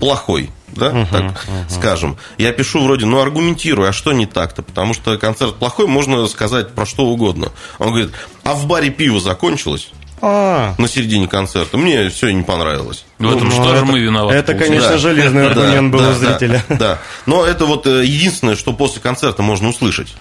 плохой, 0.00 0.50
да, 0.68 1.06
так 1.10 1.46
скажем. 1.68 2.16
Я 2.38 2.52
пишу 2.52 2.82
вроде, 2.82 3.06
ну, 3.06 3.20
аргументирую, 3.20 3.88
а 3.88 3.92
что 3.92 4.12
не 4.12 4.26
так-то? 4.26 4.62
Потому 4.62 4.94
что 4.94 5.16
концерт 5.18 5.54
плохой, 5.56 5.86
можно 5.86 6.26
сказать 6.26 6.72
про 6.74 6.86
что 6.86 7.04
угодно. 7.04 7.52
Он 7.78 7.88
говорит, 7.90 8.10
а 8.42 8.54
в 8.54 8.66
баре 8.66 8.90
пиво 8.90 9.20
закончилось 9.20 9.90
А, 10.22 10.74
на 10.78 10.88
середине 10.88 11.28
концерта, 11.28 11.76
мне 11.78 12.08
все 12.10 12.30
не 12.30 12.42
понравилось. 12.42 13.04
В 13.18 13.30
этом 13.30 13.48
ну, 13.48 13.54
что 13.54 13.68
же 13.68 13.76
это- 13.76 13.84
мы 13.84 14.00
виноваты? 14.00 14.36
Это, 14.36 14.52
получается? 14.52 14.88
конечно, 14.88 14.90
Да. 14.90 14.98
железный 14.98 15.42
Да, 15.54 15.60
аргумент 15.62 15.92
был 15.92 16.00
да, 16.00 16.10
у 16.10 16.14
зрителя. 16.14 16.64
Да, 16.68 16.76
да. 16.76 16.98
Но 17.26 17.44
это 17.44 17.66
вот 17.66 17.86
э, 17.86 18.04
единственное, 18.04 18.56
что 18.56 18.72
после 18.72 19.00
концерта 19.00 19.42
можно 19.42 19.68
услышать. 19.68 20.14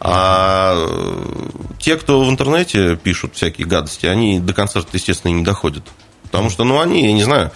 А 0.00 0.74
э, 0.76 1.48
те, 1.78 1.96
кто 1.96 2.22
в 2.24 2.28
интернете 2.30 2.96
пишут 2.96 3.36
всякие 3.36 3.66
гадости, 3.66 4.06
они 4.06 4.38
до 4.40 4.52
концерта, 4.52 4.90
естественно, 4.92 5.30
и 5.30 5.34
не 5.34 5.42
доходят. 5.44 5.84
Потому 6.24 6.50
что, 6.50 6.64
ну, 6.64 6.80
они, 6.80 7.06
я 7.06 7.12
не 7.12 7.22
знаю, 7.22 7.52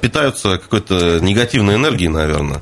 питаются 0.00 0.58
какой-то 0.58 1.18
негативной 1.20 1.76
энергией, 1.76 2.08
наверное. 2.08 2.60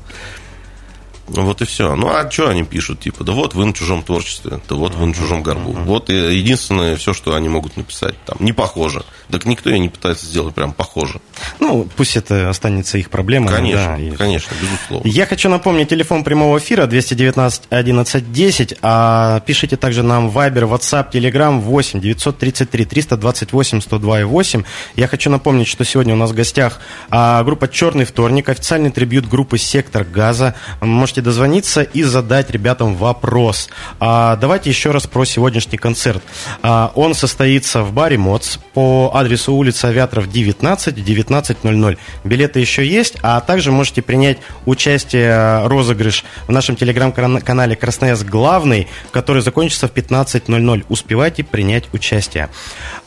Вот 1.31 1.61
и 1.61 1.65
все. 1.65 1.95
Ну, 1.95 2.09
а 2.09 2.29
что 2.29 2.49
они 2.49 2.63
пишут? 2.63 2.99
Типа, 2.99 3.23
да 3.23 3.33
вот 3.33 3.53
вы 3.53 3.65
на 3.65 3.73
чужом 3.73 4.03
творчестве, 4.03 4.59
да 4.67 4.75
вот 4.75 4.95
вы 4.95 5.07
на 5.07 5.13
чужом 5.13 5.43
горбу. 5.43 5.71
Вот 5.71 6.09
единственное 6.09 6.95
все, 6.97 7.13
что 7.13 7.35
они 7.35 7.49
могут 7.49 7.77
написать. 7.77 8.15
Там, 8.25 8.37
не 8.39 8.51
похоже. 8.51 9.03
Так 9.29 9.45
никто 9.45 9.69
и 9.69 9.79
не 9.79 9.89
пытается 9.89 10.25
сделать 10.25 10.53
прям 10.53 10.73
похоже. 10.73 11.21
Ну, 11.59 11.87
пусть 11.95 12.17
это 12.17 12.49
останется 12.49 12.97
их 12.97 13.09
проблемой. 13.09 13.49
Конечно, 13.49 13.97
да, 13.97 14.17
конечно, 14.17 14.53
безусловно. 14.61 15.07
Я 15.07 15.25
хочу 15.25 15.49
напомнить 15.49 15.89
телефон 15.89 16.23
прямого 16.23 16.57
эфира 16.57 16.85
219 16.85 17.63
11 17.69 18.31
10. 18.31 18.77
А 18.81 19.39
пишите 19.41 19.77
также 19.77 20.03
нам 20.03 20.29
Viber, 20.29 20.69
WhatsApp, 20.69 21.11
Telegram 21.11 21.59
8 21.59 22.01
933 22.01 22.85
328 22.85 23.81
102 23.81 24.25
8. 24.25 24.63
Я 24.95 25.07
хочу 25.07 25.29
напомнить, 25.29 25.67
что 25.67 25.85
сегодня 25.85 26.13
у 26.13 26.17
нас 26.17 26.31
в 26.31 26.35
гостях 26.35 26.79
а, 27.09 27.43
группа 27.43 27.67
«Черный 27.67 28.05
вторник», 28.05 28.49
официальный 28.49 28.91
трибют 28.91 29.27
группы 29.27 29.57
«Сектор 29.57 30.03
газа». 30.03 30.55
Можете 30.81 31.20
дозвониться 31.21 31.81
и 31.81 32.03
задать 32.03 32.49
ребятам 32.51 32.95
вопрос. 32.95 33.69
А, 33.99 34.35
давайте 34.35 34.69
еще 34.69 34.91
раз 34.91 35.07
про 35.07 35.25
сегодняшний 35.25 35.77
концерт. 35.77 36.23
А, 36.61 36.91
он 36.95 37.13
состоится 37.13 37.83
в 37.83 37.93
баре 37.93 38.17
МОЦ 38.17 38.59
по 38.73 39.11
адресу 39.13 39.53
улица 39.53 39.87
Авиаторов 39.87 40.29
19, 40.29 40.97
19.00. 40.97 41.97
Билеты 42.23 42.59
еще 42.59 42.85
есть, 42.85 43.17
а 43.21 43.39
также 43.41 43.71
можете 43.71 44.01
принять 44.01 44.37
участие 44.65 45.29
э, 45.29 45.67
розыгрыш 45.67 46.23
в 46.47 46.51
нашем 46.51 46.75
телеграм-канале 46.75 47.75
«Красноярск 47.75 48.25
Главный», 48.25 48.87
который 49.11 49.41
закончится 49.41 49.87
в 49.87 49.93
15.00. 49.93 50.85
Успевайте 50.89 51.43
принять 51.43 51.85
участие. 51.93 52.49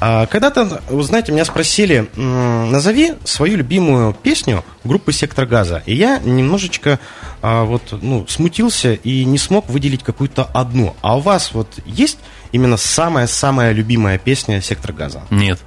А, 0.00 0.26
Когда-то, 0.26 0.82
знаете, 1.02 1.32
меня 1.32 1.44
спросили, 1.44 2.08
назови 2.16 3.14
свою 3.24 3.56
любимую 3.56 4.14
песню 4.14 4.64
группы 4.84 5.12
«Сектор 5.12 5.46
газа». 5.46 5.82
И 5.86 5.94
я 5.94 6.18
немножечко 6.18 6.98
а, 7.42 7.64
вот, 7.64 7.82
ну, 8.00 8.26
смутился 8.28 8.94
и 8.94 9.24
не 9.24 9.38
смог 9.38 9.68
выделить 9.68 10.02
какую-то 10.02 10.44
одну. 10.44 10.94
А 11.02 11.16
у 11.16 11.20
вас 11.20 11.52
вот 11.52 11.68
есть 11.84 12.18
именно 12.52 12.76
самая-самая 12.76 13.72
любимая 13.72 14.18
песня 14.18 14.60
«Сектор 14.60 14.92
газа»? 14.92 15.22
Нет. 15.30 15.60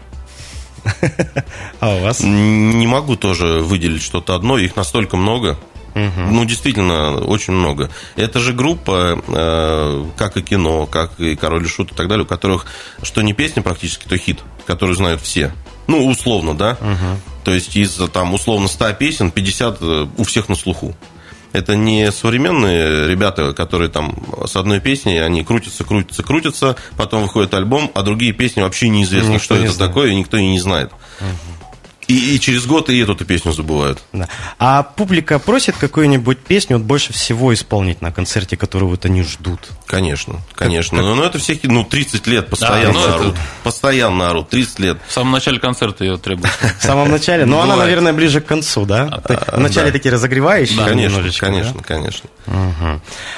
А 1.79 1.95
у 1.95 1.99
вас? 1.99 2.21
Не 2.21 2.87
могу 2.87 3.15
тоже 3.17 3.59
выделить 3.59 4.01
что-то 4.01 4.35
одно, 4.35 4.57
их 4.57 4.75
настолько 4.75 5.17
много. 5.17 5.57
Ну, 5.95 6.45
действительно, 6.45 7.17
очень 7.17 7.53
много. 7.53 7.89
Это 8.15 8.39
же 8.39 8.53
группа, 8.53 9.19
э, 9.27 10.05
как 10.15 10.37
и 10.37 10.43
кино, 10.43 10.85
как 10.85 11.19
и 11.19 11.35
Король 11.35 11.65
и 11.65 11.67
Шут 11.67 11.91
и 11.91 11.95
так 11.95 12.07
далее, 12.07 12.23
у 12.23 12.27
которых 12.27 12.67
что 13.01 13.23
не 13.23 13.33
песня 13.33 13.63
практически, 13.63 14.07
то 14.07 14.15
хит, 14.15 14.39
который 14.67 14.95
знают 14.95 15.21
все. 15.21 15.51
Ну, 15.87 16.05
условно, 16.05 16.55
да? 16.55 16.77
То 17.43 17.53
есть 17.53 17.75
из 17.75 17.95
там 18.11 18.33
условно 18.33 18.67
100 18.67 18.93
песен 18.93 19.31
50 19.31 19.77
э, 19.79 20.07
у 20.17 20.23
всех 20.23 20.49
на 20.49 20.55
слуху. 20.55 20.95
Это 21.57 21.75
не 21.75 22.11
современные 22.11 23.07
ребята, 23.07 23.53
которые 23.53 23.89
там 23.89 24.15
с 24.45 24.55
одной 24.55 24.79
песней, 24.79 25.17
они 25.23 25.43
крутятся, 25.43 25.83
крутятся, 25.83 26.23
крутятся, 26.23 26.75
потом 26.97 27.23
выходит 27.23 27.53
альбом, 27.53 27.91
а 27.95 28.03
другие 28.03 28.31
песни 28.33 28.61
вообще 28.61 28.89
неизвестно, 28.89 29.33
Никто 29.33 29.43
что 29.43 29.57
не 29.57 29.65
это 29.65 29.73
знает. 29.73 29.89
такое, 29.91 30.11
и 30.11 30.15
никто 30.15 30.37
и 30.37 30.45
не 30.45 30.59
знает. 30.59 30.91
И, 32.07 32.35
и 32.35 32.39
через 32.39 32.65
год 32.65 32.89
и 32.89 32.97
эту 32.99 33.15
песню 33.25 33.51
забывают. 33.51 33.99
Да. 34.13 34.29
А 34.59 34.83
публика 34.83 35.39
просит 35.39 35.75
какую-нибудь 35.75 36.39
песню 36.39 36.77
вот 36.77 36.85
больше 36.85 37.11
всего 37.11 37.53
исполнить 37.53 38.01
на 38.01 38.13
концерте, 38.13 38.55
которую 38.55 38.91
вот 38.91 39.03
они 39.03 39.23
ждут. 39.23 39.59
Конечно, 39.85 40.39
конечно. 40.55 41.01
Но, 41.01 41.15
но 41.15 41.25
это 41.25 41.37
всех, 41.37 41.59
ну, 41.63 41.83
30 41.83 42.25
лет 42.27 42.49
постоянно 42.49 42.93
ну, 42.93 42.99
это- 43.01 43.15
орут. 43.15 43.35
Постоянно 43.63 44.29
орут, 44.29 44.49
30 44.49 44.79
лет. 44.79 44.97
В 45.05 45.11
самом 45.11 45.33
начале 45.33 45.59
концерта 45.59 46.05
ее 46.05 46.17
требуют. 46.17 46.53
В 46.79 46.83
самом 46.83 47.11
начале, 47.11 47.45
но 47.45 47.57
она, 47.57 47.73
Бывает. 47.73 47.89
наверное, 47.89 48.13
ближе 48.13 48.39
к 48.39 48.45
концу, 48.45 48.85
да? 48.85 49.21
В 49.51 49.59
начале 49.59 49.87
да. 49.87 49.93
такие 49.93 50.13
разогревающие 50.13 50.77
Конечно, 50.85 51.23
конечно, 51.37 51.83
конечно. 51.83 52.29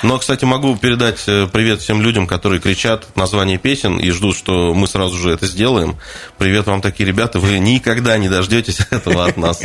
Но, 0.03 0.19
кстати, 0.19 0.45
могу 0.45 0.75
передать 0.75 1.23
э, 1.27 1.47
привет 1.51 1.81
всем 1.81 2.01
людям, 2.01 2.27
которые 2.27 2.61
кричат 2.61 3.07
название 3.15 3.57
песен 3.57 3.97
и 3.97 4.11
ждут, 4.11 4.37
что 4.37 4.73
мы 4.73 4.87
сразу 4.87 5.17
же 5.17 5.31
это 5.31 5.47
сделаем. 5.47 5.97
Привет 6.37 6.67
вам, 6.67 6.81
такие 6.81 7.07
ребята, 7.07 7.39
вы 7.39 7.57
никогда 7.59 8.17
не 8.17 8.29
дождетесь 8.29 8.58
этого 8.91 9.25
от 9.25 9.37
нас. 9.37 9.59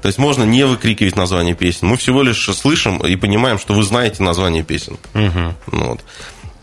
То 0.00 0.06
есть 0.06 0.18
можно 0.18 0.44
не 0.44 0.64
выкрикивать 0.64 1.16
название 1.16 1.54
песен. 1.54 1.88
Мы 1.88 1.96
всего 1.96 2.22
лишь 2.22 2.44
слышим 2.56 2.98
и 2.98 3.16
понимаем, 3.16 3.58
что 3.58 3.74
вы 3.74 3.82
знаете 3.82 4.22
название 4.22 4.62
песен. 4.62 4.96
Ну 5.14 5.54
вот. 5.72 6.00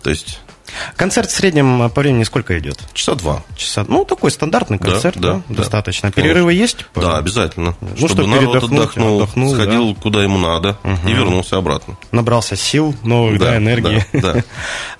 То 0.04 0.10
есть 0.10 0.40
да? 0.66 0.94
Концерт 0.98 1.30
в 1.30 1.34
среднем 1.34 1.90
по 1.90 2.02
времени 2.02 2.24
сколько 2.24 2.58
идет? 2.60 2.80
часа 2.94 3.16
два. 3.16 3.44
Часа. 3.56 3.86
Ну, 3.88 4.04
такой 4.04 4.32
стандартный 4.32 4.78
Да, 4.78 4.92
концерт, 4.92 5.16
да, 5.18 5.34
да, 5.36 5.42
да. 5.48 5.56
достаточно. 5.56 6.12
Конечно. 6.12 6.22
Перерывы 6.34 6.54
есть? 6.54 6.86
Да, 6.96 7.18
обязательно. 7.18 7.76
Ну, 7.80 7.96
Чтобы 7.96 8.24
чтоб 8.24 8.28
народ 8.28 8.64
отдохнул, 8.64 9.18
отдохнул, 9.22 9.54
сходил 9.54 9.96
куда 9.96 10.24
ему 10.24 10.38
надо 10.38 10.78
и 11.08 11.14
вернулся 11.14 11.58
обратно. 11.58 11.98
Набрался 12.12 12.56
сил, 12.56 12.96
новых, 13.04 13.40
да, 13.40 13.52
Да, 13.52 13.58
энергии. 13.58 14.06
да, 14.12 14.34
да. 14.34 14.44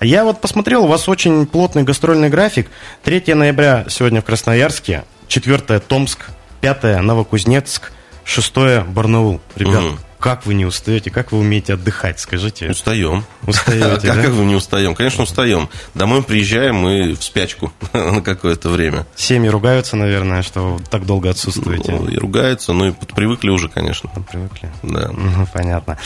Я 0.00 0.24
вот 0.24 0.40
посмотрел, 0.40 0.84
у 0.84 0.88
вас 0.88 1.08
очень 1.08 1.46
плотный 1.46 1.82
гастрольный 1.82 2.30
график. 2.30 2.68
3 3.04 3.34
ноября 3.34 3.86
сегодня 3.88 4.22
в 4.22 4.24
Красноярске, 4.24 5.04
4 5.28 5.80
Томск, 5.80 6.26
5 6.74 7.00
Новокузнецк, 7.00 7.92
6 8.24 8.56
Барнаул. 8.88 9.40
Ребят, 9.54 9.82
Мгм. 9.84 9.98
как 10.18 10.46
вы 10.46 10.54
не 10.54 10.66
устаете, 10.66 11.12
как 11.12 11.30
вы 11.30 11.38
умеете 11.38 11.74
отдыхать, 11.74 12.18
скажите? 12.18 12.68
Устаем. 12.68 13.24
Устаете, 13.46 14.08
Как 14.12 14.30
вы 14.30 14.44
не 14.46 14.56
устаем? 14.56 14.96
Конечно, 14.96 15.22
устаем. 15.22 15.68
Домой 15.94 16.24
приезжаем 16.24 16.74
мы 16.74 17.12
в 17.14 17.22
спячку 17.22 17.72
на 17.92 18.20
какое-то 18.20 18.68
время. 18.68 19.06
Семьи 19.14 19.48
ругаются, 19.48 19.94
наверное, 19.94 20.42
что 20.42 20.80
так 20.90 21.06
долго 21.06 21.30
отсутствуете. 21.30 21.92
Ну, 21.92 22.08
И 22.08 22.16
ругаются, 22.16 22.72
ну 22.72 22.88
и 22.88 22.92
привыкли 23.14 23.50
уже, 23.50 23.68
конечно. 23.68 24.10
Привыкли. 24.28 24.68
Да. 24.82 25.12
Понятно. 25.52 25.98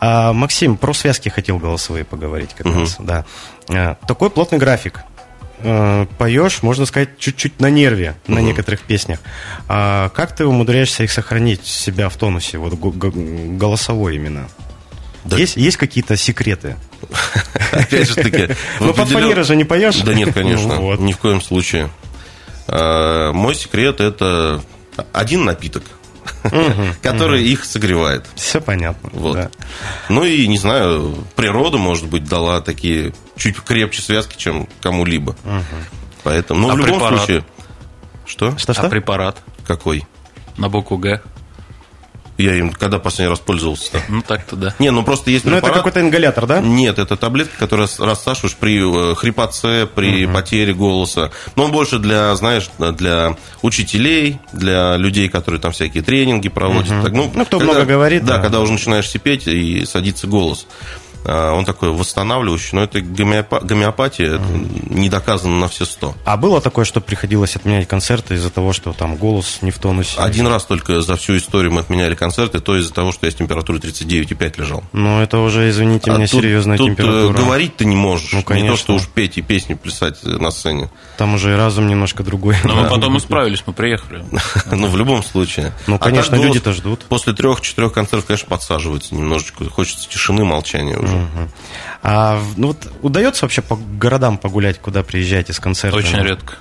А, 0.00 0.32
Максим, 0.32 0.76
про 0.76 0.92
связки 0.94 1.28
хотел 1.28 1.58
голосовые 1.58 2.04
поговорить 2.04 2.54
как 2.56 2.66
раз. 2.66 2.96
Да. 2.98 3.24
А, 3.68 3.94
Такой 4.08 4.30
плотный 4.30 4.58
график. 4.58 5.00
Э, 5.60 6.06
Поешь, 6.18 6.62
можно 6.62 6.86
сказать, 6.86 7.18
чуть-чуть 7.18 7.60
на 7.60 7.68
нерве 7.70 8.16
на 8.26 8.36
Мгм. 8.36 8.46
некоторых 8.46 8.80
песнях. 8.80 9.18
А 9.68 10.08
как 10.10 10.34
ты 10.34 10.46
умудряешься 10.46 11.04
их 11.04 11.10
сохранить 11.12 11.66
себя 11.66 12.08
в 12.08 12.16
тонусе, 12.16 12.58
вот 12.58 12.74
го- 12.74 12.90
го- 12.92 13.12
голосовой 13.14 14.16
именно? 14.16 14.48
Да. 15.24 15.36
Есть, 15.36 15.56
есть 15.56 15.76
какие-то 15.76 16.16
секреты? 16.16 16.76
Опять 17.72 18.08
же 18.08 18.14
таки. 18.14 18.48
Ну, 18.80 18.94
под 18.94 19.08
фанеры 19.08 19.42
же 19.44 19.56
не 19.56 19.64
поешь? 19.64 19.96
Да 19.96 20.14
нет, 20.14 20.32
конечно, 20.32 20.74
ни 20.98 21.12
в 21.12 21.18
коем 21.18 21.40
случае. 21.40 21.90
А, 22.66 23.32
Мой 23.32 23.54
секрет– 23.54 24.00
это 24.00 24.62
один 25.12 25.44
напиток, 25.44 25.82
который 27.02 27.44
их 27.44 27.64
согревает. 27.64 28.26
Все 28.34 28.60
понятно. 28.60 29.10
Вот. 29.12 29.34
да. 29.34 29.50
Ну 30.08 30.24
и, 30.24 30.46
не 30.46 30.58
знаю, 30.58 31.24
природа, 31.36 31.78
может 31.78 32.06
быть, 32.06 32.24
дала 32.24 32.60
такие 32.60 33.12
чуть 33.36 33.56
крепче 33.60 34.02
связки, 34.02 34.36
чем 34.36 34.68
кому-либо. 34.80 35.36
Поэтому, 36.22 36.60
ну, 36.60 36.70
А 36.70 36.74
в 36.74 36.78
любом 36.78 36.94
препарат? 36.94 37.18
случае... 37.18 37.44
Что? 38.26 38.58
Что-что? 38.58 38.86
А 38.86 38.90
препарат 38.90 39.38
Какой? 39.66 40.04
на 40.58 40.68
букву 40.68 40.98
Г. 40.98 41.22
Я 42.38 42.54
им 42.54 42.70
когда 42.72 42.98
последний 43.00 43.30
раз 43.30 43.40
пользовался-то? 43.40 44.00
Ну, 44.08 44.22
так-то 44.22 44.54
да. 44.56 44.74
Не, 44.78 44.90
ну 44.92 45.02
просто 45.02 45.30
есть 45.32 45.44
Ну, 45.44 45.50
это 45.56 45.66
препарат- 45.66 45.74
какой-то 45.78 46.00
ингалятор, 46.00 46.46
да? 46.46 46.60
Нет, 46.60 46.98
это 47.00 47.16
таблетка, 47.16 47.58
которую 47.58 47.86
рас- 47.88 47.98
рассашиваешь 47.98 48.54
при 48.54 49.10
э, 49.12 49.14
хрипотце, 49.16 49.86
при 49.92 50.24
потере 50.26 50.72
голоса. 50.72 51.30
Но 51.56 51.64
он 51.64 51.72
больше 51.72 51.98
для, 51.98 52.34
знаешь, 52.36 52.70
для 52.78 53.36
учителей, 53.62 54.38
для 54.52 54.96
людей, 54.96 55.28
которые 55.28 55.60
там 55.60 55.72
всякие 55.72 56.02
тренинги 56.02 56.48
проводят. 56.48 57.02
Так, 57.02 57.12
ну, 57.12 57.30
Ну, 57.34 57.44
кто 57.44 57.58
много 57.58 57.84
говорит, 57.84 58.24
Да, 58.24 58.36
да. 58.36 58.42
когда 58.42 58.60
уже 58.60 58.72
начинаешь 58.72 59.08
сипеть 59.08 59.46
и 59.48 59.84
садится 59.84 60.26
голос. 60.28 60.66
А, 61.24 61.52
Он 61.52 61.64
такой 61.64 61.90
восстанавливающий, 61.90 62.70
но 62.72 62.82
это 62.84 63.00
гомеопа- 63.00 63.64
гомеопатия, 63.64 64.36
это 64.36 64.44
не 64.90 65.08
доказано 65.08 65.58
на 65.58 65.68
все 65.68 65.84
сто. 65.84 66.14
А 66.24 66.36
было 66.36 66.60
такое, 66.60 66.84
что 66.84 67.00
приходилось 67.00 67.56
отменять 67.56 67.86
концерты 67.88 68.34
из-за 68.34 68.50
того, 68.50 68.72
что 68.72 68.92
там 68.92 69.16
голос 69.16 69.58
не 69.62 69.70
в 69.70 69.78
тонусе? 69.78 70.18
Один 70.18 70.46
раз 70.46 70.64
только 70.64 71.00
за 71.02 71.16
всю 71.16 71.36
историю 71.36 71.72
мы 71.72 71.80
отменяли 71.80 72.14
концерты, 72.14 72.60
то 72.60 72.76
из-за 72.76 72.92
того, 72.92 73.12
что 73.12 73.26
я 73.26 73.32
с 73.32 73.34
температурой 73.34 73.80
39,5 73.80 74.58
лежал. 74.58 74.82
Ну, 74.92 75.20
это 75.20 75.38
уже, 75.38 75.68
извините 75.70 76.10
А 76.10 76.16
меня, 76.16 76.26
тут- 76.26 76.40
серьезная 76.40 76.76
тут, 76.78 76.86
э, 76.88 76.90
температура. 76.90 77.36
говорить 77.36 77.76
ты 77.76 77.84
не 77.84 77.96
можешь. 77.96 78.32
Ну, 78.32 78.38
Не 78.38 78.44
конечно. 78.44 78.70
то, 78.72 78.76
что 78.76 78.94
уж 78.94 79.06
петь 79.08 79.38
и 79.38 79.42
песни 79.42 79.74
плясать 79.74 80.22
на 80.24 80.50
сцене. 80.50 80.90
Там 81.16 81.34
уже 81.34 81.52
и 81.52 81.56
разум 81.56 81.88
немножко 81.88 82.22
другой. 82.22 82.56
Но 82.64 82.74
мы 82.74 82.88
потом 82.88 83.16
исправились, 83.18 83.62
мы 83.66 83.72
приехали. 83.72 84.24
Ну, 84.70 84.86
в 84.88 84.96
любом 84.96 85.22
случае. 85.24 85.72
Ну, 85.86 85.96
А 85.96 85.98
конечно, 85.98 86.36
люди-то 86.36 86.72
ждут. 86.72 87.04
После 87.08 87.32
трех-четырех 87.32 87.92
концертов, 87.92 88.26
конечно, 88.26 88.48
подсаживается 88.48 89.14
немножечко. 89.14 89.68
Хочется 89.68 90.08
тишины, 90.08 90.44
молчания 90.44 90.96
уже. 91.16 91.48
А 92.02 92.38
в- 92.38 92.58
ну, 92.58 92.68
вот 92.68 92.78
удается 93.02 93.44
вообще 93.44 93.62
по 93.62 93.76
городам 93.76 94.38
погулять, 94.38 94.78
куда 94.78 95.02
приезжаете 95.02 95.52
с 95.52 95.60
концертами? 95.60 96.02
Очень 96.02 96.22
редко. 96.22 96.54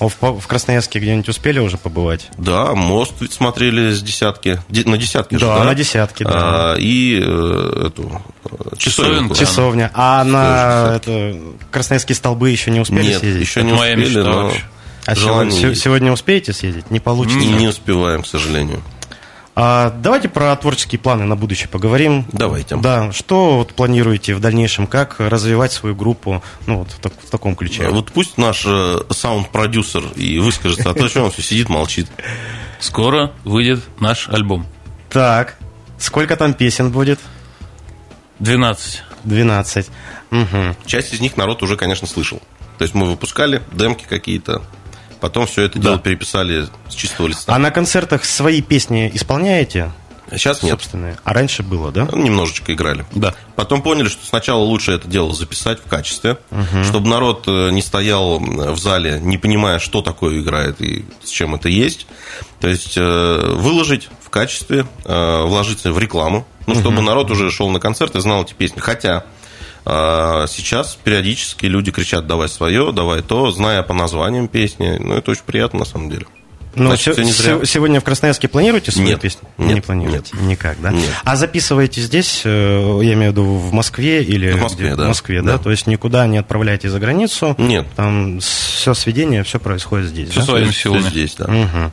О, 0.00 0.08
в, 0.08 0.46
Красноярске 0.48 0.98
где-нибудь 0.98 1.28
успели 1.28 1.60
уже 1.60 1.76
побывать? 1.76 2.28
Да, 2.36 2.74
мост 2.74 3.12
ведь 3.20 3.32
смотрели 3.34 3.92
с 3.92 4.02
десятки. 4.02 4.60
Де- 4.68 4.84
на 4.88 4.96
десятке 4.98 5.38
же, 5.38 5.46
Да, 5.46 5.58
да? 5.58 5.64
на 5.64 5.74
десятке, 5.76 6.24
да. 6.24 6.72
А, 6.72 6.76
и 6.76 7.20
э, 7.22 7.86
эту 7.86 8.20
э, 8.50 8.76
часовенку. 8.78 9.36
Часовня. 9.36 9.90
А 9.94 10.24
на 10.24 10.96
это, 10.96 11.38
Красноярские 11.70 12.16
столбы 12.16 12.50
еще 12.50 12.70
не 12.72 12.80
успели 12.80 13.08
Нет, 13.08 13.20
съездить? 13.20 13.42
еще 13.42 13.62
не 13.62 13.68
Это 13.70 13.78
моя 13.78 13.94
успели, 13.94 14.08
мечта 14.16 14.30
но 14.30 14.42
вообще. 14.44 14.64
А 15.04 15.14
сегодня, 15.16 15.74
сегодня 15.74 16.12
успеете 16.12 16.52
съездить? 16.52 16.90
Не 16.90 16.98
получится. 17.00 17.38
не, 17.38 17.48
не 17.52 17.68
успеваем, 17.68 18.22
к 18.22 18.26
сожалению. 18.26 18.82
А, 19.54 19.90
давайте 19.90 20.28
про 20.30 20.56
творческие 20.56 20.98
планы 20.98 21.24
на 21.24 21.36
будущее 21.36 21.68
поговорим. 21.68 22.24
Давайте. 22.32 22.76
Да, 22.76 23.12
что 23.12 23.58
вот 23.58 23.74
планируете 23.74 24.34
в 24.34 24.40
дальнейшем, 24.40 24.86
как 24.86 25.16
развивать 25.20 25.72
свою 25.72 25.94
группу, 25.94 26.42
ну 26.66 26.78
вот 26.78 26.90
в, 26.90 26.98
так- 27.00 27.12
в 27.22 27.30
таком 27.30 27.54
ключе? 27.54 27.88
Вот 27.90 28.12
пусть 28.12 28.38
наш 28.38 28.64
э, 28.66 29.00
саунд-продюсер 29.10 30.04
и 30.16 30.38
выскажется, 30.38 30.88
а 30.90 30.94
то 30.94 31.06
что 31.08 31.24
он 31.24 31.30
все 31.30 31.42
сидит, 31.42 31.68
молчит. 31.68 32.08
Скоро 32.80 33.32
выйдет 33.44 33.80
наш 34.00 34.28
альбом. 34.30 34.66
Так, 35.10 35.58
сколько 35.98 36.36
там 36.36 36.54
песен 36.54 36.90
будет? 36.90 37.20
12. 38.38 39.02
12. 39.24 39.90
Мгм. 40.30 40.76
Часть 40.86 41.12
из 41.12 41.20
них 41.20 41.36
народ 41.36 41.62
уже, 41.62 41.76
конечно, 41.76 42.06
слышал. 42.06 42.40
То 42.78 42.84
есть 42.84 42.94
мы 42.94 43.04
выпускали 43.06 43.62
демки 43.72 44.04
какие-то, 44.08 44.62
потом 45.22 45.46
все 45.46 45.62
это 45.62 45.78
дело 45.78 45.98
переписали 45.98 46.66
с 46.90 46.94
чистого 46.94 47.28
листа. 47.28 47.54
А 47.54 47.58
на 47.58 47.70
концертах 47.70 48.24
свои 48.24 48.60
песни 48.60 49.10
исполняете? 49.14 49.92
Сейчас 50.32 50.62
нет. 50.62 50.72
Собственные. 50.72 51.16
А 51.24 51.32
раньше 51.32 51.62
было, 51.62 51.92
да? 51.92 52.08
Немножечко 52.12 52.72
играли. 52.72 53.04
Да. 53.12 53.34
Потом 53.54 53.82
поняли, 53.82 54.08
что 54.08 54.26
сначала 54.26 54.60
лучше 54.60 54.92
это 54.92 55.06
дело 55.06 55.32
записать 55.32 55.78
в 55.78 55.88
качестве, 55.88 56.38
чтобы 56.84 57.08
народ 57.08 57.44
э, 57.46 57.70
не 57.70 57.82
стоял 57.82 58.40
в 58.40 58.78
зале, 58.78 59.20
не 59.20 59.38
понимая, 59.38 59.78
что 59.78 60.02
такое 60.02 60.40
играет 60.40 60.80
и 60.80 61.04
с 61.22 61.28
чем 61.28 61.54
это 61.54 61.68
есть. 61.68 62.06
То 62.60 62.68
есть 62.68 62.94
э, 62.96 63.54
выложить 63.54 64.08
в 64.20 64.30
качестве, 64.30 64.86
э, 65.04 65.42
вложиться 65.44 65.92
в 65.92 65.98
рекламу, 65.98 66.46
ну, 66.66 66.74
чтобы 66.74 67.02
народ 67.02 67.30
уже 67.30 67.50
шел 67.50 67.68
на 67.70 67.78
концерт 67.78 68.16
и 68.16 68.20
знал 68.20 68.42
эти 68.42 68.54
песни. 68.54 68.80
Хотя 68.80 69.24
э, 69.84 70.46
сейчас 70.48 70.96
периодически 71.02 71.66
люди 71.66 71.90
кричат 71.90 72.26
«давай 72.26 72.48
свое, 72.48 72.92
давай 72.92 73.22
то», 73.22 73.50
зная 73.50 73.82
по 73.82 73.94
названиям 73.94 74.48
песни. 74.48 74.96
Ну, 74.98 75.14
это 75.14 75.30
очень 75.30 75.42
приятно 75.46 75.80
на 75.80 75.84
самом 75.84 76.10
деле. 76.10 76.26
Ну, 76.74 76.86
Значит, 76.86 77.04
се- 77.04 77.12
всё 77.12 77.22
не 77.24 77.32
зря. 77.32 77.58
се- 77.58 77.66
сегодня 77.66 78.00
в 78.00 78.04
Красноярске 78.04 78.48
планируете 78.48 78.92
свою 78.92 79.08
Нет. 79.08 79.20
песню? 79.20 79.46
Нет. 79.58 79.74
Не 79.74 79.80
планируете? 79.82 80.34
Никак, 80.40 80.80
да? 80.80 80.90
Нет. 80.90 81.10
А 81.22 81.36
записываете 81.36 82.00
здесь, 82.00 82.40
э, 82.44 83.00
я 83.02 83.12
имею 83.12 83.32
в 83.32 83.34
виду 83.34 83.44
в 83.44 83.74
Москве 83.74 84.22
или 84.22 84.50
В 84.52 84.58
Москве, 84.62 84.86
где? 84.86 84.96
да. 84.96 85.04
В 85.04 85.08
Москве, 85.08 85.42
да? 85.42 85.52
Да. 85.52 85.58
То 85.58 85.70
есть 85.70 85.86
никуда 85.86 86.26
не 86.26 86.38
отправляете 86.38 86.88
за 86.88 86.98
границу? 86.98 87.54
Нет. 87.58 87.86
Там 87.94 88.40
все 88.40 88.94
сведение, 88.94 89.42
все 89.44 89.60
происходит 89.60 90.08
здесь, 90.08 90.30
Всё 90.30 90.40
да? 90.40 90.46
своими 90.46 90.70
силами. 90.70 91.00
здесь, 91.02 91.34
да. 91.36 91.46
Мгм. 91.48 91.92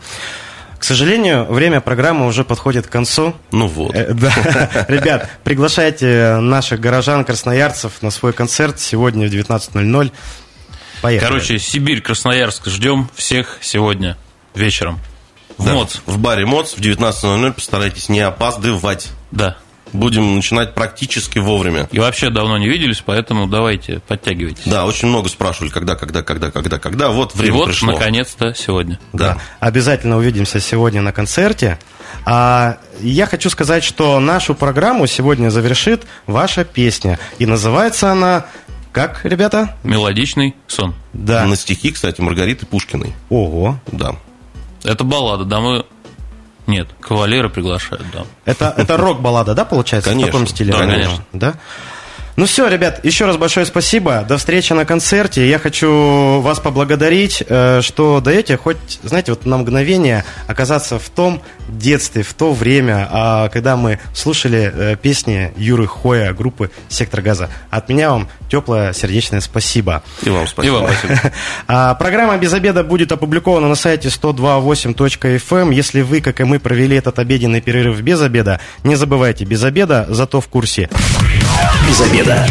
К 0.80 0.84
сожалению, 0.86 1.44
время 1.46 1.82
программы 1.82 2.26
уже 2.26 2.44
подходит 2.46 2.88
к 2.88 2.90
концу. 2.90 3.36
Ну 3.52 3.68
вот. 3.68 3.94
Э, 3.94 4.14
Да. 4.14 4.86
Ребят, 4.88 5.30
приглашайте 5.44 6.38
наших 6.38 6.80
горожан, 6.80 7.26
красноярцев 7.26 8.02
на 8.02 8.12
свой 8.12 8.32
концерт 8.34 8.80
сегодня 8.80 9.28
в 9.28 9.32
19.00. 9.32 10.12
Поехали. 11.02 11.28
Короче, 11.28 11.60
Сибирь, 11.60 12.02
Красноярск. 12.02 12.68
Ждем 12.68 13.10
всех 13.14 13.58
сегодня 13.62 14.18
вечером. 14.56 15.00
В 15.58 15.66
Да. 15.66 15.74
МОЦ. 15.74 16.02
В 16.06 16.18
баре 16.18 16.46
МОЦ 16.46 16.74
в 16.74 16.80
19.00 16.80 17.52
постарайтесь 17.54 18.08
не 18.08 18.22
опаздывать. 18.22 19.10
Да. 19.32 19.58
Будем 19.94 20.36
начинать 20.36 20.74
практически 20.74 21.40
вовремя. 21.40 21.88
И 21.92 22.00
вообще 22.00 22.30
давно 22.30 22.58
не 22.58 22.68
виделись, 22.68 23.02
поэтому 23.06 23.48
давайте, 23.48 24.02
подтягивайтесь. 24.08 24.64
Да, 24.66 24.86
очень 24.86 25.08
много 25.08 25.30
спрашивали, 25.30 25.70
когда, 25.70 25.96
когда, 25.96 26.22
когда, 26.22 26.52
когда, 26.52 26.80
когда. 26.80 27.10
Вот 27.10 27.36
время 27.36 27.56
И 27.56 27.58
вот, 27.58 27.66
пришло. 27.68 27.94
наконец-то, 27.94 28.54
сегодня. 28.54 29.00
Да. 29.14 29.38
Обязательно 29.60 30.18
увидимся 30.18 30.60
сегодня 30.60 31.02
на 31.02 31.12
концерте. 31.12 31.80
А 32.26 32.78
я 33.00 33.26
хочу 33.26 33.50
сказать, 33.50 33.84
что 33.84 34.20
нашу 34.20 34.56
программу 34.56 35.08
сегодня 35.08 35.50
завершит 35.50 36.04
ваша 36.28 36.64
песня. 36.64 37.20
И 37.38 37.46
называется 37.46 38.12
она 38.12 38.46
как, 38.92 39.22
ребята? 39.24 39.76
Мелодичный 39.84 40.56
сон. 40.68 40.96
Да. 41.14 41.46
На 41.46 41.56
стихи, 41.56 41.92
кстати, 41.92 42.22
Маргариты 42.22 42.66
Пушкиной. 42.66 43.14
Ого. 43.30 43.80
Да. 43.92 44.16
Это 44.84 45.04
баллада, 45.04 45.46
да, 45.46 45.60
мы... 45.60 45.86
Нет, 46.70 46.88
кавалеры 47.02 47.50
приглашают, 47.50 48.06
да. 48.14 48.26
Это, 48.46 48.72
это 48.78 48.96
рок-баллада, 48.96 49.56
да, 49.56 49.66
получается? 49.66 50.12
Конечно, 50.12 50.30
В 50.30 50.32
таком 50.34 50.48
стиле? 50.48 50.72
да, 50.72 50.78
конечно. 50.80 51.26
Да? 51.34 51.54
Ну 52.40 52.46
все, 52.46 52.70
ребят, 52.70 53.04
еще 53.04 53.26
раз 53.26 53.36
большое 53.36 53.66
спасибо. 53.66 54.26
До 54.26 54.38
встречи 54.38 54.72
на 54.72 54.86
концерте. 54.86 55.50
Я 55.50 55.60
хочу 55.60 56.40
вас 56.40 56.62
поблагодарить, 56.62 57.44
э, 57.46 57.82
что 57.82 58.22
даете 58.22 58.56
хоть, 58.56 58.78
знаете, 59.04 59.34
вот 59.34 59.46
на 59.46 59.58
мгновение 59.58 60.24
оказаться 60.48 61.00
в 61.00 61.10
том 61.10 61.42
детстве, 61.68 62.24
в 62.24 62.34
то 62.34 62.54
время, 62.54 63.10
а, 63.12 63.50
когда 63.50 63.76
мы 63.76 64.00
слушали 64.14 64.72
э, 64.74 64.96
песни 64.96 65.52
Юры 65.58 65.86
Хоя 65.86 66.32
группы 66.32 66.72
«Сектор 66.88 67.22
газа». 67.22 67.50
От 67.72 67.90
меня 67.90 68.12
вам 68.12 68.30
теплое 68.50 68.94
сердечное 68.94 69.42
спасибо. 69.42 70.02
И 70.24 70.30
вам 70.30 70.48
спасибо. 70.48 70.78
И 70.78 70.80
вам 70.80 70.90
спасибо. 70.94 71.34
А, 71.68 71.94
Программа 71.96 72.38
«Без 72.38 72.54
обеда» 72.54 72.86
будет 72.86 73.12
опубликована 73.12 73.68
на 73.68 73.76
сайте 73.76 74.08
128.fm. 74.08 75.74
Если 75.74 76.00
вы, 76.00 76.22
как 76.22 76.40
и 76.40 76.46
мы, 76.46 76.60
провели 76.60 76.96
этот 76.96 77.20
обеденный 77.20 77.60
перерыв 77.60 78.00
без 78.00 78.22
обеда, 78.22 78.62
не 78.86 78.96
забывайте, 78.96 79.44
без 79.44 79.62
обеда, 79.62 80.06
зато 80.08 80.40
в 80.40 80.48
курсе. 80.48 80.88
Без 81.88 82.02
обеда. 82.02 82.46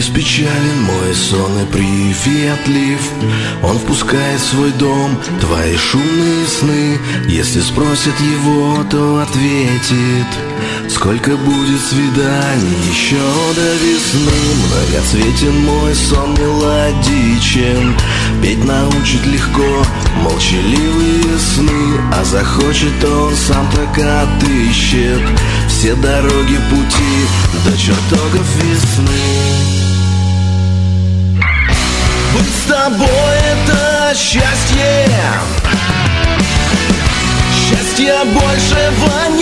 Беспечален 0.00 0.82
мой 0.82 1.14
сон 1.14 1.60
и 1.60 1.66
приветлив 1.66 3.00
Он 3.62 3.78
впускает 3.78 4.40
в 4.40 4.44
свой 4.44 4.70
дом 4.72 5.18
твои 5.40 5.76
шумные 5.76 6.46
сны 6.46 6.98
Если 7.28 7.60
спросят 7.60 8.14
его, 8.18 8.82
то 8.90 9.20
ответит 9.20 10.26
Сколько 10.92 11.36
будет 11.36 11.80
свиданий 11.80 12.76
еще 12.90 13.16
до 13.54 13.74
весны? 13.76 14.32
Многоцветен 14.66 15.64
мой 15.64 15.94
сон 15.94 16.34
мелодичен. 16.34 17.96
Петь 18.42 18.64
научит 18.64 19.24
легко 19.24 19.86
молчаливые 20.16 21.38
сны. 21.38 22.00
А 22.12 22.24
захочет 22.24 23.04
он 23.04 23.34
сам 23.36 23.70
так 23.70 23.96
отыщет 23.98 25.22
Все 25.68 25.94
дороги 25.94 26.58
пути 26.68 27.26
до 27.64 27.78
чертогов 27.78 28.56
весны. 28.56 29.06
Быть 32.34 32.54
с 32.64 32.68
тобой 32.68 33.36
это 33.52 34.12
счастье. 34.16 35.08
Счастья 37.68 38.24
большего 38.24 39.36
нет 39.36 39.39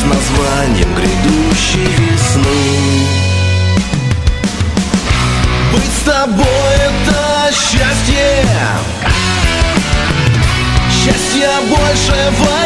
с 0.00 0.04
названием 0.04 0.94
грядущей 0.94 1.84
весны 1.98 3.06
Быть 5.72 5.84
с 5.84 6.04
тобой 6.04 6.46
это 6.76 7.50
счастье. 7.52 8.46
Счастья 10.90 11.50
большего 11.68 12.59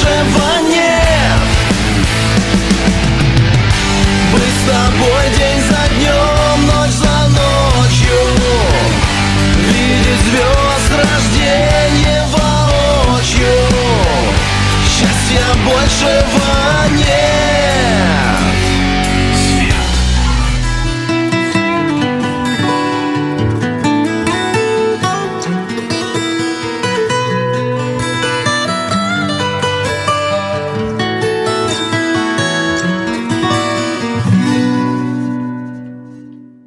лучшего 0.00 0.60
нет 0.68 1.40
Мы 4.32 4.38
с 4.38 4.70
тобой 4.70 5.24
день 5.36 5.60
за 5.60 5.94
днем, 5.94 6.66
ночь 6.66 6.90
за 6.90 7.28
ночью. 7.28 8.20
Видеть 9.56 10.20
звезд 10.28 10.92
рождения 10.96 12.24
воочию 12.32 13.68
Счастья 14.86 15.44
больше 15.64 16.24